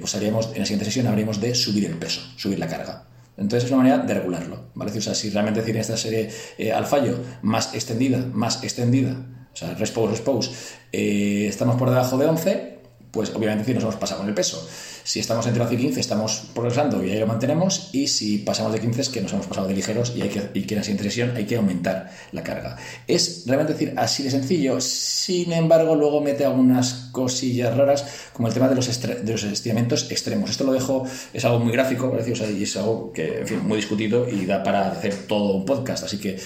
pues 0.00 0.14
haríamos, 0.16 0.50
en 0.52 0.58
la 0.58 0.64
siguiente 0.64 0.84
sesión 0.84 1.06
habríamos 1.06 1.40
de 1.40 1.54
subir 1.54 1.84
el 1.84 1.96
peso, 1.96 2.20
subir 2.36 2.58
la 2.58 2.66
carga. 2.66 3.06
Entonces 3.36 3.64
es 3.64 3.70
una 3.70 3.84
manera 3.84 3.98
de 3.98 4.14
regularlo, 4.14 4.70
¿vale? 4.74 4.90
O 4.90 5.00
sea, 5.00 5.14
si 5.14 5.30
realmente 5.30 5.60
decir 5.60 5.76
en 5.76 5.80
esta 5.80 5.96
serie 5.96 6.28
al 6.74 6.86
fallo 6.86 7.20
más 7.42 7.72
extendida, 7.74 8.18
más 8.32 8.64
extendida, 8.64 9.26
o 9.52 9.56
sea, 9.56 9.74
respose, 9.74 10.10
respose, 10.10 10.50
estamos 10.92 11.76
por 11.76 11.88
debajo 11.88 12.18
de 12.18 12.26
11, 12.26 12.69
pues 13.10 13.30
obviamente 13.34 13.64
si 13.64 13.74
nos 13.74 13.82
hemos 13.82 13.96
pasado 13.96 14.20
con 14.20 14.28
el 14.28 14.34
peso. 14.34 14.66
Si 15.10 15.18
estamos 15.18 15.44
entre 15.44 15.60
12 15.64 15.74
y 15.74 15.78
15 15.78 15.98
estamos 15.98 16.44
progresando 16.54 17.04
y 17.04 17.10
ahí 17.10 17.18
lo 17.18 17.26
mantenemos 17.26 17.90
y 17.92 18.06
si 18.06 18.38
pasamos 18.38 18.72
de 18.72 18.78
15 18.78 19.00
es 19.00 19.08
que 19.08 19.20
nos 19.20 19.32
hemos 19.32 19.48
pasado 19.48 19.66
de 19.66 19.74
ligeros 19.74 20.12
y, 20.14 20.22
hay 20.22 20.28
que, 20.28 20.50
y 20.54 20.62
que 20.62 20.76
en 20.76 21.28
la 21.28 21.34
hay 21.34 21.46
que 21.46 21.56
aumentar 21.56 22.12
la 22.30 22.44
carga. 22.44 22.76
Es 23.08 23.42
realmente 23.44 23.72
decir 23.72 23.92
así 23.96 24.22
de 24.22 24.30
sencillo, 24.30 24.80
sin 24.80 25.52
embargo 25.52 25.96
luego 25.96 26.20
mete 26.20 26.44
algunas 26.44 27.08
cosillas 27.10 27.76
raras 27.76 28.04
como 28.32 28.46
el 28.46 28.54
tema 28.54 28.68
de 28.68 28.76
los, 28.76 29.02
de 29.02 29.32
los 29.32 29.42
estiramientos 29.42 30.12
extremos. 30.12 30.48
Esto 30.48 30.62
lo 30.62 30.72
dejo, 30.72 31.04
es 31.34 31.44
algo 31.44 31.58
muy 31.58 31.72
gráfico 31.72 32.16
y 32.24 32.62
es 32.62 32.76
algo 32.76 33.12
que, 33.12 33.40
en 33.40 33.48
fin, 33.48 33.66
muy 33.66 33.78
discutido 33.78 34.28
y 34.28 34.46
da 34.46 34.62
para 34.62 34.92
hacer 34.92 35.26
todo 35.26 35.56
un 35.56 35.64
podcast, 35.64 36.04
así 36.04 36.18
que 36.18 36.38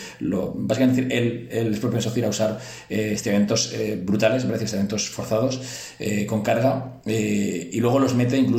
básicamente 0.54 1.02
él, 1.14 1.50
él 1.52 1.74
es 1.74 1.80
propenso 1.80 2.10
a 2.24 2.28
usar 2.28 2.58
eh, 2.88 3.10
estiramientos 3.12 3.74
eh, 3.74 4.00
brutales, 4.02 4.44
estiramientos 4.44 5.10
forzados 5.10 5.60
eh, 5.98 6.24
con 6.24 6.40
carga 6.40 7.02
y 7.04 7.78
luego 7.80 7.98
los 7.98 8.14
mete 8.14 8.38
incluso 8.38 8.53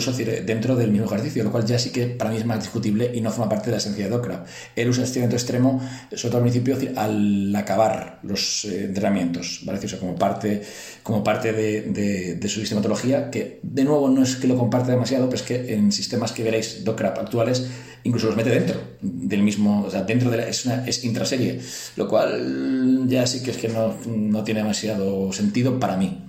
dentro 0.46 0.76
del 0.76 0.92
mismo 0.92 1.08
ejercicio, 1.08 1.44
lo 1.44 1.52
cual 1.52 1.66
ya 1.66 1.80
sí 1.80 1.92
que 1.92 2.08
para 2.08 2.30
mí 2.30 2.38
es 2.38 2.46
más 2.46 2.60
discutible 2.60 3.12
y 3.14 3.22
no 3.22 3.32
forma 3.32 3.50
parte 3.50 3.68
de 3.68 3.72
la 3.72 3.78
esencia 3.78 4.06
de 4.06 4.10
Docra. 4.10 4.46
Él 4.76 4.90
usa 4.90 5.04
estiramiento 5.04 5.36
extremo, 5.36 5.82
sobre 6.12 6.30
todo 6.30 6.38
al 6.38 6.44
principio, 6.44 6.78
al 6.96 7.56
acabar 7.56 8.20
los 8.24 8.66
eh, 8.66 8.86
entrenamientos, 8.86 9.62
¿vale? 9.64 9.80
O 9.80 9.88
sea, 9.88 10.00
como 10.00 10.16
parte, 10.16 10.62
como 11.04 11.24
parte 11.24 11.54
de, 11.54 12.48
su 12.48 12.60
sistematología, 12.60 13.30
que 13.30 13.60
de 13.64 13.84
nuevo 13.84 14.10
no 14.10 14.24
es 14.24 14.36
que 14.36 14.48
lo 14.48 14.58
comparte 14.58 14.92
demasiado, 14.92 15.26
pero 15.26 15.36
es 15.36 15.44
que 15.44 15.74
en 15.74 15.92
sistemas 15.92 16.32
que 16.32 16.44
veréis 16.44 16.84
Docra 16.84 17.10
actuales, 17.10 17.68
incluso 18.04 18.28
los 18.28 18.36
mete 18.36 18.50
dentro 18.50 18.80
del 19.02 19.44
mismo, 19.44 19.84
o 19.84 19.92
sea, 19.92 20.04
dentro 20.04 20.30
de 20.30 20.38
la, 20.38 20.48
es, 20.48 20.66
una, 20.66 20.86
es 20.86 21.04
intraserie, 21.04 21.60
lo 21.96 22.08
cual 22.08 23.06
ya 23.08 23.26
sí 23.26 23.42
que 23.44 23.52
es 23.52 23.58
que 23.58 23.68
no, 23.68 23.96
no 24.08 24.44
tiene 24.44 24.62
demasiado 24.62 25.32
sentido 25.34 25.80
para 25.80 25.98
mí. 25.98 26.25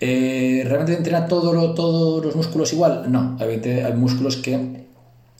Eh, 0.00 0.62
¿Realmente 0.66 0.94
entrena 0.94 1.26
todo 1.26 1.74
todos 1.74 2.24
los 2.24 2.36
músculos 2.36 2.72
igual? 2.72 3.10
No, 3.10 3.36
hay 3.40 3.92
músculos 3.94 4.36
que 4.36 4.84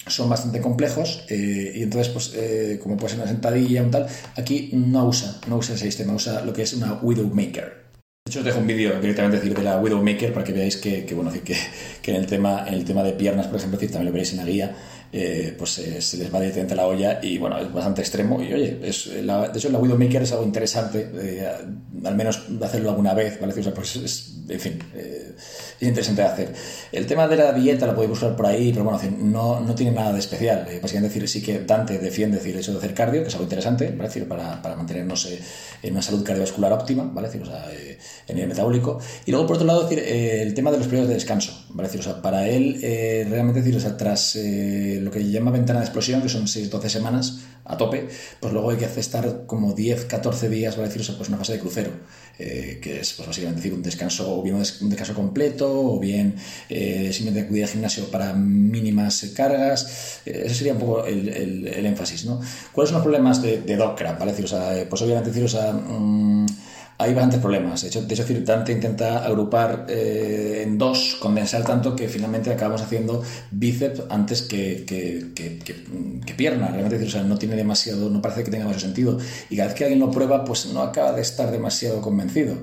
son 0.06 0.28
bastante 0.28 0.60
complejos 0.60 1.24
eh, 1.28 1.72
y 1.76 1.82
entonces, 1.82 2.12
pues, 2.12 2.32
eh, 2.34 2.78
como 2.82 2.96
puede 2.96 3.14
ser 3.14 3.20
una 3.20 3.28
sentadilla 3.28 3.82
o 3.82 3.86
tal, 3.86 4.06
aquí 4.36 4.70
no 4.72 5.06
usa, 5.06 5.40
no 5.48 5.56
usa 5.56 5.74
ese 5.74 5.86
sistema, 5.86 6.14
usa 6.14 6.44
lo 6.44 6.52
que 6.52 6.62
es 6.62 6.74
una 6.74 6.98
Widowmaker. 7.00 7.84
De 8.26 8.30
hecho, 8.30 8.38
os 8.38 8.44
dejo 8.44 8.58
un 8.58 8.66
vídeo 8.66 8.98
directamente 9.00 9.38
de 9.38 9.62
la 9.62 9.78
Widowmaker 9.78 10.32
para 10.32 10.44
que 10.44 10.52
veáis 10.52 10.76
que, 10.78 11.06
bueno, 11.14 11.30
que, 11.30 11.56
que, 12.02 12.10
en, 12.10 12.16
el 12.16 12.26
tema, 12.26 12.64
en 12.66 12.74
el 12.74 12.84
tema 12.84 13.02
de 13.02 13.12
piernas, 13.12 13.48
por 13.48 13.56
ejemplo, 13.56 13.78
también 13.78 14.06
lo 14.06 14.12
veréis 14.12 14.32
en 14.32 14.38
la 14.38 14.46
guía, 14.46 14.76
pues 15.58 15.70
se 15.72 16.16
les 16.16 16.32
va 16.32 16.40
directamente 16.40 16.74
la 16.74 16.86
olla 16.86 17.20
y 17.22 17.36
bueno, 17.36 17.58
es 17.58 17.70
bastante 17.70 18.00
extremo. 18.00 18.42
Y 18.42 18.52
oye, 18.54 18.76
de 18.76 18.88
hecho 18.88 19.68
la 19.68 19.78
Widowmaker 19.78 20.22
es 20.22 20.32
algo 20.32 20.44
interesante, 20.44 21.10
al 22.02 22.16
menos 22.16 22.46
hacerlo 22.62 22.90
alguna 22.90 23.12
vez, 23.12 23.38
¿vale? 23.38 23.52
O 23.52 23.62
sea, 23.62 23.74
pues 23.74 23.96
es, 23.96 24.33
en 24.46 24.60
fin, 24.60 24.78
es 24.94 25.88
interesante 25.88 26.22
de 26.22 26.28
hacer. 26.28 26.54
El 26.92 27.06
tema 27.06 27.26
de 27.26 27.36
la 27.36 27.52
dieta 27.52 27.86
lo 27.86 27.94
podéis 27.94 28.10
buscar 28.10 28.36
por 28.36 28.46
ahí, 28.46 28.72
pero 28.72 28.84
bueno, 28.84 29.00
no, 29.18 29.60
no 29.60 29.74
tiene 29.74 29.92
nada 29.92 30.12
de 30.12 30.18
especial. 30.18 30.66
básicamente 30.82 31.14
decir, 31.14 31.28
sí 31.28 31.42
que 31.42 31.60
Dante 31.60 31.98
defiende 31.98 32.36
decir, 32.36 32.52
el 32.52 32.60
hecho 32.60 32.72
de 32.72 32.78
hacer 32.78 32.94
cardio, 32.94 33.22
que 33.22 33.28
es 33.28 33.34
algo 33.34 33.44
interesante, 33.44 33.94
¿vale? 33.96 34.10
para, 34.26 34.60
para 34.60 34.76
mantenernos 34.76 35.28
en 35.82 35.92
una 35.92 36.02
salud 36.02 36.22
cardiovascular 36.22 36.72
óptima, 36.72 37.04
¿vale? 37.12 37.28
Decir, 37.28 37.42
o 37.42 37.46
sea, 37.46 37.66
en 38.28 38.38
el 38.38 38.48
metabólico. 38.48 38.98
Y 39.24 39.30
luego, 39.30 39.46
por 39.46 39.56
otro 39.56 39.66
lado, 39.66 39.82
decir, 39.84 39.98
el 40.00 40.52
tema 40.54 40.70
de 40.70 40.78
los 40.78 40.86
periodos 40.86 41.08
de 41.08 41.14
descanso, 41.14 41.64
¿vale? 41.70 41.88
Decir, 41.88 42.00
o 42.00 42.04
sea, 42.04 42.20
para 42.20 42.48
él, 42.48 42.78
realmente 43.28 43.60
decir, 43.60 43.76
o 43.76 43.80
sea, 43.80 43.96
tras 43.96 44.36
lo 44.36 45.10
que 45.10 45.30
llama 45.30 45.50
ventana 45.50 45.80
de 45.80 45.86
explosión, 45.86 46.22
que 46.22 46.28
son 46.28 46.46
6-12 46.46 46.88
semanas 46.88 47.38
a 47.64 47.76
tope, 47.78 48.08
pues 48.40 48.52
luego 48.52 48.70
hay 48.70 48.76
que 48.76 48.84
estar 48.84 49.46
como 49.46 49.74
10-14 49.74 50.48
días, 50.48 50.74
para 50.74 50.88
decir, 50.88 51.02
pues 51.16 51.28
una 51.28 51.38
fase 51.38 51.54
de 51.54 51.60
crucero, 51.60 51.90
eh, 52.38 52.78
que 52.82 53.00
es 53.00 53.12
pues, 53.12 53.28
básicamente 53.28 53.60
decir 53.60 53.74
un 53.74 53.82
descanso, 53.82 54.38
o 54.38 54.42
bien 54.42 54.56
un 54.56 54.90
descanso 54.90 55.14
completo, 55.14 55.70
o 55.70 56.00
bien 56.00 56.34
eh, 56.68 57.10
simplemente 57.12 57.46
acudir 57.46 57.64
al 57.64 57.70
gimnasio 57.70 58.10
para 58.10 58.32
mínimas 58.32 59.24
cargas. 59.36 60.20
Eh, 60.26 60.42
ese 60.46 60.54
sería 60.54 60.72
un 60.72 60.80
poco 60.80 61.04
el, 61.06 61.28
el, 61.28 61.86
énfasis, 61.86 62.24
¿no? 62.24 62.40
¿Cuáles 62.72 62.90
son 62.90 62.96
los 62.96 63.04
problemas 63.04 63.40
de, 63.40 63.60
de 63.60 63.76
Docker? 63.76 64.18
Para 64.18 64.32
decir, 64.32 64.44
o 64.44 64.48
sea, 64.48 64.86
pues 64.88 65.00
obviamente 65.02 65.30
decir, 65.30 65.44
o 65.44 65.48
sea, 65.48 65.72
mm, 65.72 66.46
hay 66.98 67.12
bastantes 67.12 67.40
problemas. 67.40 67.82
De 67.82 67.88
hecho, 67.88 68.02
de 68.02 68.14
hecho 68.14 68.24
Dante 68.44 68.72
intenta 68.72 69.24
agrupar 69.24 69.86
eh, 69.88 70.62
en 70.64 70.78
dos, 70.78 71.16
condensar 71.20 71.64
tanto 71.64 71.96
que 71.96 72.08
finalmente 72.08 72.52
acabamos 72.52 72.82
haciendo 72.82 73.22
bíceps 73.50 74.02
antes 74.10 74.42
que, 74.42 74.84
que, 74.86 75.32
que, 75.34 76.34
pierna. 76.34 76.68
Realmente, 76.68 77.04
o 77.04 77.10
sea, 77.10 77.22
no 77.22 77.36
tiene 77.36 77.56
demasiado, 77.56 78.10
no 78.10 78.22
parece 78.22 78.44
que 78.44 78.50
tenga 78.50 78.64
demasiado 78.64 78.86
sentido. 78.86 79.18
Y 79.50 79.56
cada 79.56 79.68
vez 79.68 79.76
que 79.76 79.84
alguien 79.84 80.00
lo 80.00 80.10
prueba, 80.10 80.44
pues 80.44 80.66
no 80.66 80.82
acaba 80.82 81.12
de 81.12 81.22
estar 81.22 81.50
demasiado 81.50 82.00
convencido. 82.00 82.56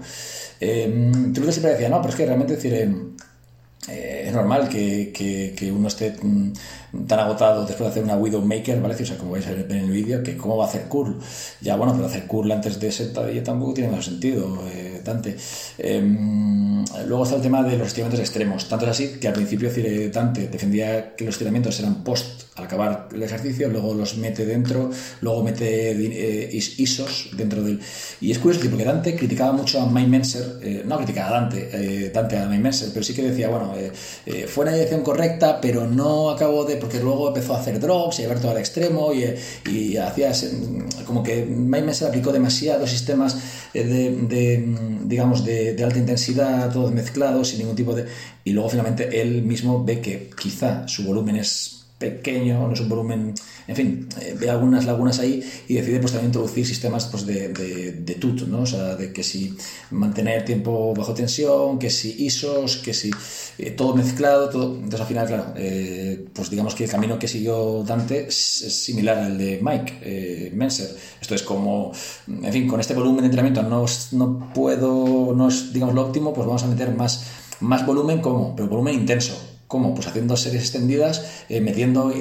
Eh, 0.60 1.12
Trude 1.34 1.52
siempre 1.52 1.72
decía, 1.72 1.90
no, 1.90 2.02
pero 2.02 2.10
es 2.10 2.16
que 2.16 2.26
realmente 2.26 2.56
decir, 2.56 2.74
eh, 2.74 4.24
es 4.28 4.34
normal 4.34 4.70
que, 4.70 5.12
que, 5.14 5.72
uno 5.72 5.88
esté 5.88 6.12
mm, 6.22 6.54
tan 7.08 7.20
agotado 7.20 7.66
después 7.66 7.88
de 7.88 7.88
hacer 7.88 8.04
una 8.04 8.18
Widowmaker, 8.18 8.82
¿vale? 8.82 8.96
O 8.96 9.06
sea, 9.06 9.18
como 9.18 9.32
vais 9.32 9.48
a 9.48 9.52
ver 9.52 9.66
en 9.70 9.86
el 9.86 9.92
vídeo, 9.92 10.22
que 10.24 10.36
cómo 10.36 10.58
va 10.58 10.66
a 10.66 10.68
hacer 10.68 10.84
curl. 10.84 11.18
Ya, 11.62 11.76
bueno, 11.76 11.94
pero 11.94 12.08
hacer 12.08 12.28
curl 12.28 12.52
antes 12.52 12.80
de 12.80 12.92
sentadilla 12.92 13.44
tampoco 13.44 13.74
tiene 13.74 13.92
más 13.92 14.06
sentido, 14.06 14.62
eh, 14.68 15.02
Dante. 15.04 15.38
Em, 15.78 16.84
luego 17.08 17.24
está 17.24 17.38
el 17.38 17.42
tema 17.42 17.64
de 17.64 17.78
los 17.78 17.88
estiramientos 17.88 18.20
extremos. 18.20 18.68
Tanto 18.68 18.86
es 18.86 18.92
así 18.92 19.08
que 19.20 19.28
al 19.28 19.34
principio 19.34 19.70
Dante 20.12 20.48
defendía 20.48 21.16
que 21.16 21.26
los 21.26 21.36
estiramientos 21.36 21.80
eran 21.80 22.04
post 22.04 22.44
al 22.56 22.66
acabar 22.66 23.08
el 23.14 23.24
ejercicio, 23.24 23.70
luego 23.70 23.94
los 23.94 24.18
mete 24.18 24.46
dentro, 24.46 24.92
luego 25.22 25.44
mete 25.44 25.92
eh, 25.92 26.50
ISOs 26.54 27.30
dentro 27.38 27.64
del... 27.64 27.80
Y 28.20 28.32
es 28.32 28.40
curioso 28.40 28.68
porque 28.70 28.84
Dante 28.84 29.16
criticaba 29.16 29.54
mucho 29.54 29.80
a 29.80 29.90
Mike 29.90 30.10
Menser, 30.10 30.60
eh, 30.62 30.84
no 30.86 30.98
criticaba 30.98 31.30
a 31.30 31.42
Dante, 31.42 32.12
Dante 32.14 32.38
a 32.38 32.48
Mike 32.48 32.62
Menser, 32.62 32.90
pero 32.94 33.04
sí 33.04 33.14
que 33.14 33.24
decía, 33.24 33.48
bueno, 33.48 33.74
fue 34.48 34.64
una 34.64 34.74
dirección 34.74 35.02
correcta, 35.02 35.62
pero 35.62 35.88
no 35.88 36.30
acabó 36.30 36.66
de 36.66 36.81
porque 36.82 37.00
luego 37.00 37.30
empezó 37.30 37.56
a 37.56 37.60
hacer 37.60 37.80
drops 37.80 38.20
y 38.20 38.24
a 38.24 38.26
llevar 38.26 38.42
todo 38.42 38.52
al 38.52 38.58
extremo 38.58 39.14
y, 39.14 39.24
y 39.70 39.98
hacía 39.98 40.32
como 41.06 41.24
que 41.24 41.46
Maimen 41.46 41.96
se 41.96 42.06
aplicó 42.06 42.32
demasiados 42.34 42.90
sistemas 42.90 43.38
de, 43.74 43.82
de 43.84 44.76
digamos, 45.04 45.46
de, 45.46 45.74
de, 45.74 45.84
alta 45.84 46.00
intensidad, 46.00 46.72
todos 46.74 46.92
mezclados, 46.92 47.50
sin 47.50 47.60
ningún 47.60 47.76
tipo 47.76 47.94
de... 47.94 48.06
Y 48.44 48.52
luego 48.52 48.70
finalmente 48.70 49.22
él 49.22 49.44
mismo 49.44 49.84
ve 49.84 50.02
que 50.02 50.30
quizá 50.42 50.88
su 50.88 51.04
volumen 51.04 51.38
es 51.38 51.81
pequeño, 52.02 52.68
no 52.68 52.74
es 52.74 52.80
un 52.82 52.90
volumen, 52.90 53.34
en 53.68 53.76
fin, 53.76 54.10
eh, 54.20 54.36
ve 54.38 54.50
algunas 54.50 54.86
lagunas 54.86 55.20
ahí 55.20 55.42
y 55.68 55.76
decide 55.76 56.00
pues 56.00 56.12
también 56.12 56.30
introducir 56.30 56.66
sistemas 56.66 57.06
pues, 57.06 57.26
de, 57.26 57.50
de, 57.50 57.92
de 57.94 58.16
TUT, 58.16 58.42
¿no? 58.48 58.62
O 58.62 58.66
sea, 58.66 58.96
de 58.96 59.14
que 59.14 59.24
si 59.24 59.56
mantener 59.92 60.44
tiempo 60.44 60.94
bajo 60.96 61.14
tensión, 61.14 61.78
que 61.78 61.90
si 61.90 62.26
ISOs, 62.26 62.78
que 62.78 62.94
si 62.94 63.12
eh, 63.60 63.72
todo 63.72 63.96
mezclado, 63.96 64.50
todo. 64.50 64.76
Entonces 64.76 65.02
al 65.02 65.08
final, 65.08 65.28
claro, 65.28 65.54
eh, 65.56 66.26
pues 66.34 66.50
digamos 66.50 66.74
que 66.76 66.86
el 66.86 66.90
camino 66.90 67.20
que 67.20 67.28
siguió 67.28 67.84
Dante 67.84 68.28
es, 68.28 68.36
similar 68.36 69.20
al 69.20 69.38
de 69.38 69.60
Mike 69.62 70.52
Menser. 70.56 70.90
Esto 71.22 71.36
es 71.36 71.44
como, 71.44 71.92
en 72.28 72.52
fin, 72.52 72.68
con 72.68 72.80
este 72.80 72.96
volumen 72.96 73.22
de 73.22 73.26
entrenamiento 73.28 73.62
no, 73.62 73.86
no 74.14 74.54
puedo, 74.54 75.34
no 75.36 75.48
es 75.48 75.72
digamos 75.72 75.94
lo 75.94 76.02
óptimo, 76.08 76.34
pues 76.34 76.48
vamos 76.48 76.64
a 76.64 76.68
meter 76.68 76.90
más, 76.96 77.26
más 77.60 77.86
volumen 77.86 78.22
como, 78.22 78.56
pero 78.56 78.68
volumen 78.68 78.96
intenso 78.96 79.51
¿Cómo? 79.72 79.96
Pues 79.96 80.06
haciendo 80.06 80.36
series 80.36 80.64
extendidas, 80.64 81.46
eh, 81.48 81.62
metiendo 81.62 82.12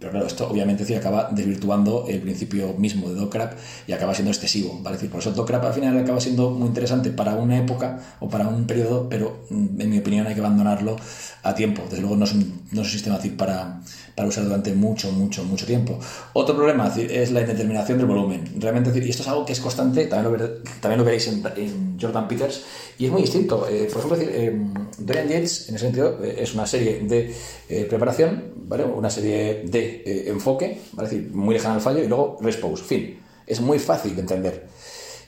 pero 0.00 0.12
claro, 0.12 0.26
esto 0.26 0.48
obviamente 0.48 0.86
sí 0.86 0.94
acaba 0.94 1.28
desvirtuando 1.30 2.06
el 2.08 2.20
principio 2.20 2.72
mismo 2.78 3.10
de 3.10 3.16
Dockrap 3.16 3.52
y 3.86 3.92
acaba 3.92 4.14
siendo 4.14 4.30
excesivo. 4.30 4.80
¿vale? 4.82 4.96
decir, 4.96 5.10
por 5.10 5.20
eso 5.20 5.32
Dockrap 5.32 5.62
al 5.62 5.74
final 5.74 5.98
acaba 5.98 6.20
siendo 6.20 6.50
muy 6.50 6.68
interesante 6.68 7.10
para 7.10 7.34
una 7.34 7.58
época 7.58 8.00
o 8.18 8.28
para 8.28 8.48
un 8.48 8.66
periodo, 8.66 9.08
pero 9.10 9.44
mm, 9.50 9.80
en 9.80 9.90
mi 9.90 9.98
opinión 9.98 10.26
hay 10.26 10.34
que 10.34 10.40
abandonarlo 10.40 10.96
a 11.42 11.54
tiempo. 11.54 11.82
Desde 11.84 12.00
luego 12.00 12.16
no 12.16 12.24
es 12.24 12.32
un, 12.32 12.62
no 12.72 12.80
es 12.80 12.86
un 12.86 12.92
sistema 12.92 13.18
para, 13.36 13.82
para 14.14 14.28
usar 14.28 14.44
durante 14.44 14.72
mucho, 14.72 15.12
mucho, 15.12 15.44
mucho 15.44 15.66
tiempo. 15.66 15.98
Otro 16.32 16.56
problema 16.56 16.92
es 16.96 17.30
la 17.30 17.42
indeterminación 17.42 17.98
del 17.98 18.06
volumen. 18.06 18.44
Realmente, 18.58 18.90
y 18.98 19.10
esto 19.10 19.22
es 19.22 19.28
algo 19.28 19.44
que 19.44 19.52
es 19.52 19.60
constante, 19.60 20.06
también 20.06 20.32
lo, 20.32 20.48
también 20.80 20.98
lo 20.98 21.04
veréis 21.04 21.28
en, 21.28 21.98
Jordan 22.00 22.26
Peters, 22.26 22.62
y 22.98 23.06
es 23.06 23.12
muy 23.12 23.22
distinto. 23.22 23.66
Eh, 23.68 23.88
por 23.92 23.98
ejemplo, 23.98 24.16
decir, 24.16 24.32
eh, 24.34 24.58
Dorian 24.98 25.28
Yates, 25.28 25.68
en 25.68 25.74
ese 25.74 25.84
sentido, 25.86 26.18
eh, 26.22 26.36
es 26.38 26.54
una 26.54 26.66
serie 26.66 27.00
de 27.00 27.34
eh, 27.68 27.86
preparación, 27.88 28.52
¿vale? 28.56 28.84
una 28.84 29.10
serie 29.10 29.64
de 29.64 29.89
enfoque, 30.28 30.80
¿vale? 30.92 31.08
decir, 31.08 31.30
muy 31.32 31.54
lejana 31.54 31.76
al 31.76 31.80
fallo, 31.80 32.02
y 32.02 32.08
luego 32.08 32.38
respose, 32.40 32.84
fin. 32.84 33.20
Es 33.46 33.60
muy 33.60 33.78
fácil 33.78 34.14
de 34.14 34.20
entender. 34.20 34.68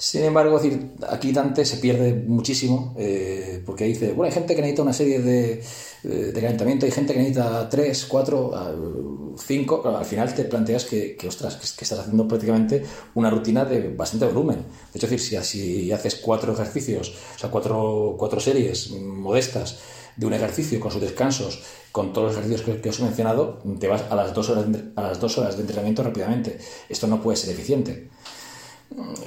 Sin 0.03 0.25
embargo, 0.25 0.59
decir, 0.59 0.94
aquí 1.09 1.31
Dante 1.31 1.64
se 1.64 1.77
pierde 1.77 2.12
muchísimo 2.12 2.92
eh, 2.98 3.62
porque 3.64 3.85
dice, 3.85 4.09
bueno, 4.09 4.25
hay 4.25 4.33
gente 4.33 4.57
que 4.57 4.61
necesita 4.61 4.83
una 4.83 4.92
serie 4.92 5.20
de, 5.20 5.62
de 6.03 6.40
calentamiento, 6.40 6.87
hay 6.87 6.90
gente 6.90 7.12
que 7.12 7.20
necesita 7.20 7.68
3, 7.68 8.07
4, 8.07 9.37
5. 9.38 9.96
al 9.96 10.05
final 10.05 10.35
te 10.35 10.42
planteas 10.42 10.87
que, 10.87 11.14
que 11.14 11.29
ostras, 11.29 11.55
que, 11.55 11.85
estás 11.85 12.01
haciendo 12.01 12.27
prácticamente 12.27 12.83
una 13.14 13.31
rutina 13.31 13.64
de 13.64 13.90
bastante 13.94 14.27
volumen. 14.27 14.57
De 14.92 14.98
hecho, 14.98 15.07
decir, 15.07 15.20
si, 15.20 15.37
si 15.44 15.92
haces 15.92 16.16
cuatro 16.16 16.53
ejercicios, 16.53 17.14
o 17.37 17.38
sea, 17.38 17.51
cuatro, 17.53 18.16
cuatro 18.18 18.40
series 18.40 18.90
modestas 18.90 19.79
de 20.16 20.27
un 20.27 20.35
ejercicio 20.35 20.81
con 20.81 20.90
sus 20.90 21.01
descansos, 21.01 21.62
con 21.90 22.12
todos 22.12 22.29
los 22.29 22.44
ejercicios 22.44 22.81
que, 22.81 22.88
os 22.88 23.01
he 23.01 23.03
mencionado, 23.03 23.62
te 23.79 23.88
vas 23.88 24.03
a 24.11 24.14
las, 24.14 24.35
dos 24.35 24.51
horas 24.51 24.66
a 24.96 25.03
las 25.03 25.20
dos 25.20 25.38
horas 25.38 25.57
de 25.57 25.62
entrenamiento 25.62 26.03
rápidamente. 26.03 26.59
Esto 26.88 27.07
no 27.07 27.22
puede 27.22 27.37
ser 27.37 27.51
eficiente. 27.51 28.09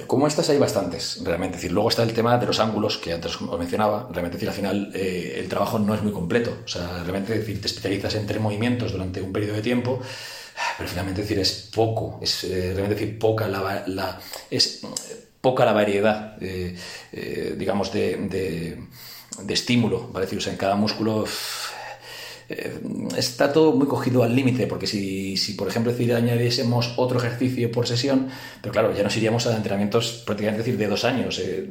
Como 0.06 0.26
estas 0.26 0.48
hay 0.50 0.58
bastantes, 0.58 1.20
realmente. 1.24 1.56
decir, 1.56 1.72
luego 1.72 1.88
está 1.88 2.02
el 2.02 2.12
tema 2.12 2.38
de 2.38 2.46
los 2.46 2.60
ángulos, 2.60 2.98
que 2.98 3.12
antes 3.12 3.40
os 3.40 3.58
mencionaba. 3.58 4.08
Realmente, 4.10 4.36
decir, 4.36 4.48
al 4.48 4.54
final 4.54 4.92
eh, 4.94 5.36
el 5.38 5.48
trabajo 5.48 5.78
no 5.78 5.94
es 5.94 6.02
muy 6.02 6.12
completo. 6.12 6.58
O 6.64 6.68
sea, 6.68 7.02
realmente 7.02 7.36
decir, 7.36 7.60
te 7.60 7.66
especializas 7.66 8.14
entre 8.14 8.38
movimientos 8.38 8.92
durante 8.92 9.20
un 9.20 9.32
periodo 9.32 9.54
de 9.54 9.62
tiempo, 9.62 10.00
pero 10.76 10.88
finalmente 10.88 11.22
decir, 11.22 11.38
es 11.38 11.70
poco. 11.74 12.18
Es 12.22 12.44
eh, 12.44 12.72
realmente 12.74 12.94
decir, 12.94 13.18
poca 13.18 13.48
la, 13.48 14.20
es 14.50 14.82
poca 15.40 15.64
la 15.64 15.72
variedad, 15.72 16.36
eh, 16.40 16.76
digamos, 17.56 17.92
de, 17.92 18.16
de, 18.16 18.78
estímulo. 19.48 20.08
¿vale? 20.12 20.26
Decir, 20.26 20.38
o 20.38 20.42
sea, 20.42 20.52
en 20.52 20.58
cada 20.58 20.76
músculo 20.76 21.24
eh, 22.48 22.80
está 23.16 23.52
todo 23.52 23.72
muy 23.72 23.88
cogido 23.88 24.22
al 24.22 24.36
límite, 24.36 24.68
porque 24.68 24.86
si, 24.86 25.36
si, 25.36 25.54
por 25.54 25.66
ejemplo, 25.66 25.90
decir, 25.90 26.14
añadiésemos 26.14 26.94
otro 26.96 27.18
ejercicio 27.18 27.72
por 27.72 27.88
sesión, 27.88 28.28
pero 28.62 28.72
claro, 28.72 28.94
ya 28.94 29.02
nos 29.02 29.16
iríamos 29.16 29.48
a 29.48 29.56
entrenamientos 29.56 30.22
prácticamente 30.24 30.62
decir, 30.62 30.78
de 30.78 30.86
dos 30.86 31.04
años, 31.04 31.40
eh, 31.40 31.68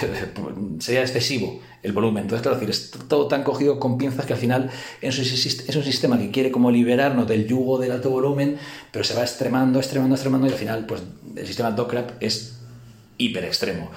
sería 0.78 1.02
excesivo 1.02 1.60
el 1.82 1.92
volumen. 1.92 2.22
Entonces, 2.22 2.42
claro, 2.42 2.56
decir, 2.56 2.70
es 2.70 2.90
todo 3.06 3.28
tan 3.28 3.42
cogido 3.42 3.78
con 3.78 3.98
pinzas 3.98 4.24
que 4.24 4.32
al 4.32 4.38
final 4.38 4.70
es 5.02 5.18
un, 5.18 5.24
es 5.24 5.76
un 5.76 5.84
sistema 5.84 6.18
que 6.18 6.30
quiere 6.30 6.50
como 6.50 6.70
liberarnos 6.70 7.28
del 7.28 7.46
yugo 7.46 7.78
del 7.78 7.92
alto 7.92 8.08
volumen, 8.08 8.56
pero 8.90 9.04
se 9.04 9.12
va 9.12 9.22
extremando, 9.22 9.78
extremando, 9.78 10.14
extremando, 10.14 10.46
y 10.46 10.52
al 10.52 10.58
final, 10.58 10.86
pues 10.86 11.02
el 11.36 11.46
sistema 11.46 11.70
Dockrap 11.70 12.12
es 12.22 12.60
hiper 13.18 13.44
extremo. 13.44 13.90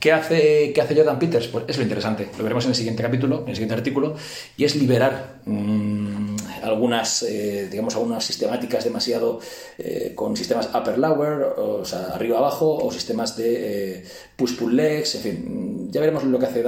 ¿Qué 0.00 0.12
hace, 0.12 0.72
qué 0.72 0.80
hace 0.80 0.96
Jordan 0.96 1.18
Peters? 1.18 1.48
Pues 1.48 1.66
es 1.68 1.76
lo 1.76 1.82
interesante, 1.82 2.30
lo 2.38 2.42
veremos 2.42 2.64
en 2.64 2.70
el 2.70 2.74
siguiente 2.74 3.02
capítulo, 3.02 3.42
en 3.42 3.50
el 3.50 3.54
siguiente 3.54 3.74
artículo, 3.74 4.16
y 4.56 4.64
es 4.64 4.74
liberar 4.74 5.42
mm, 5.44 6.36
algunas, 6.62 7.22
eh, 7.24 7.68
digamos, 7.70 7.94
algunas 7.96 8.24
sistemáticas 8.24 8.82
demasiado 8.82 9.40
eh, 9.76 10.12
con 10.14 10.38
sistemas 10.38 10.70
upper-lower, 10.74 11.42
o 11.58 11.84
sea, 11.84 12.14
arriba-abajo, 12.14 12.78
o 12.82 12.90
sistemas 12.90 13.36
de 13.36 13.98
eh, 13.98 14.04
push-pull 14.36 14.74
legs, 14.74 15.16
en 15.16 15.20
fin, 15.20 15.88
ya 15.90 16.00
veremos 16.00 16.24
lo 16.24 16.38
que 16.38 16.46
hace, 16.46 16.62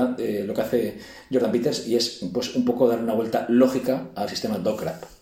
lo 0.44 0.52
que 0.52 0.60
hace 0.60 0.98
Jordan 1.32 1.52
Peters, 1.52 1.88
y 1.88 1.96
es 1.96 2.20
pues, 2.34 2.54
un 2.54 2.66
poco 2.66 2.86
dar 2.86 2.98
una 2.98 3.14
vuelta 3.14 3.46
lógica 3.48 4.08
al 4.14 4.28
sistema 4.28 4.58
Dockrap. 4.58 5.21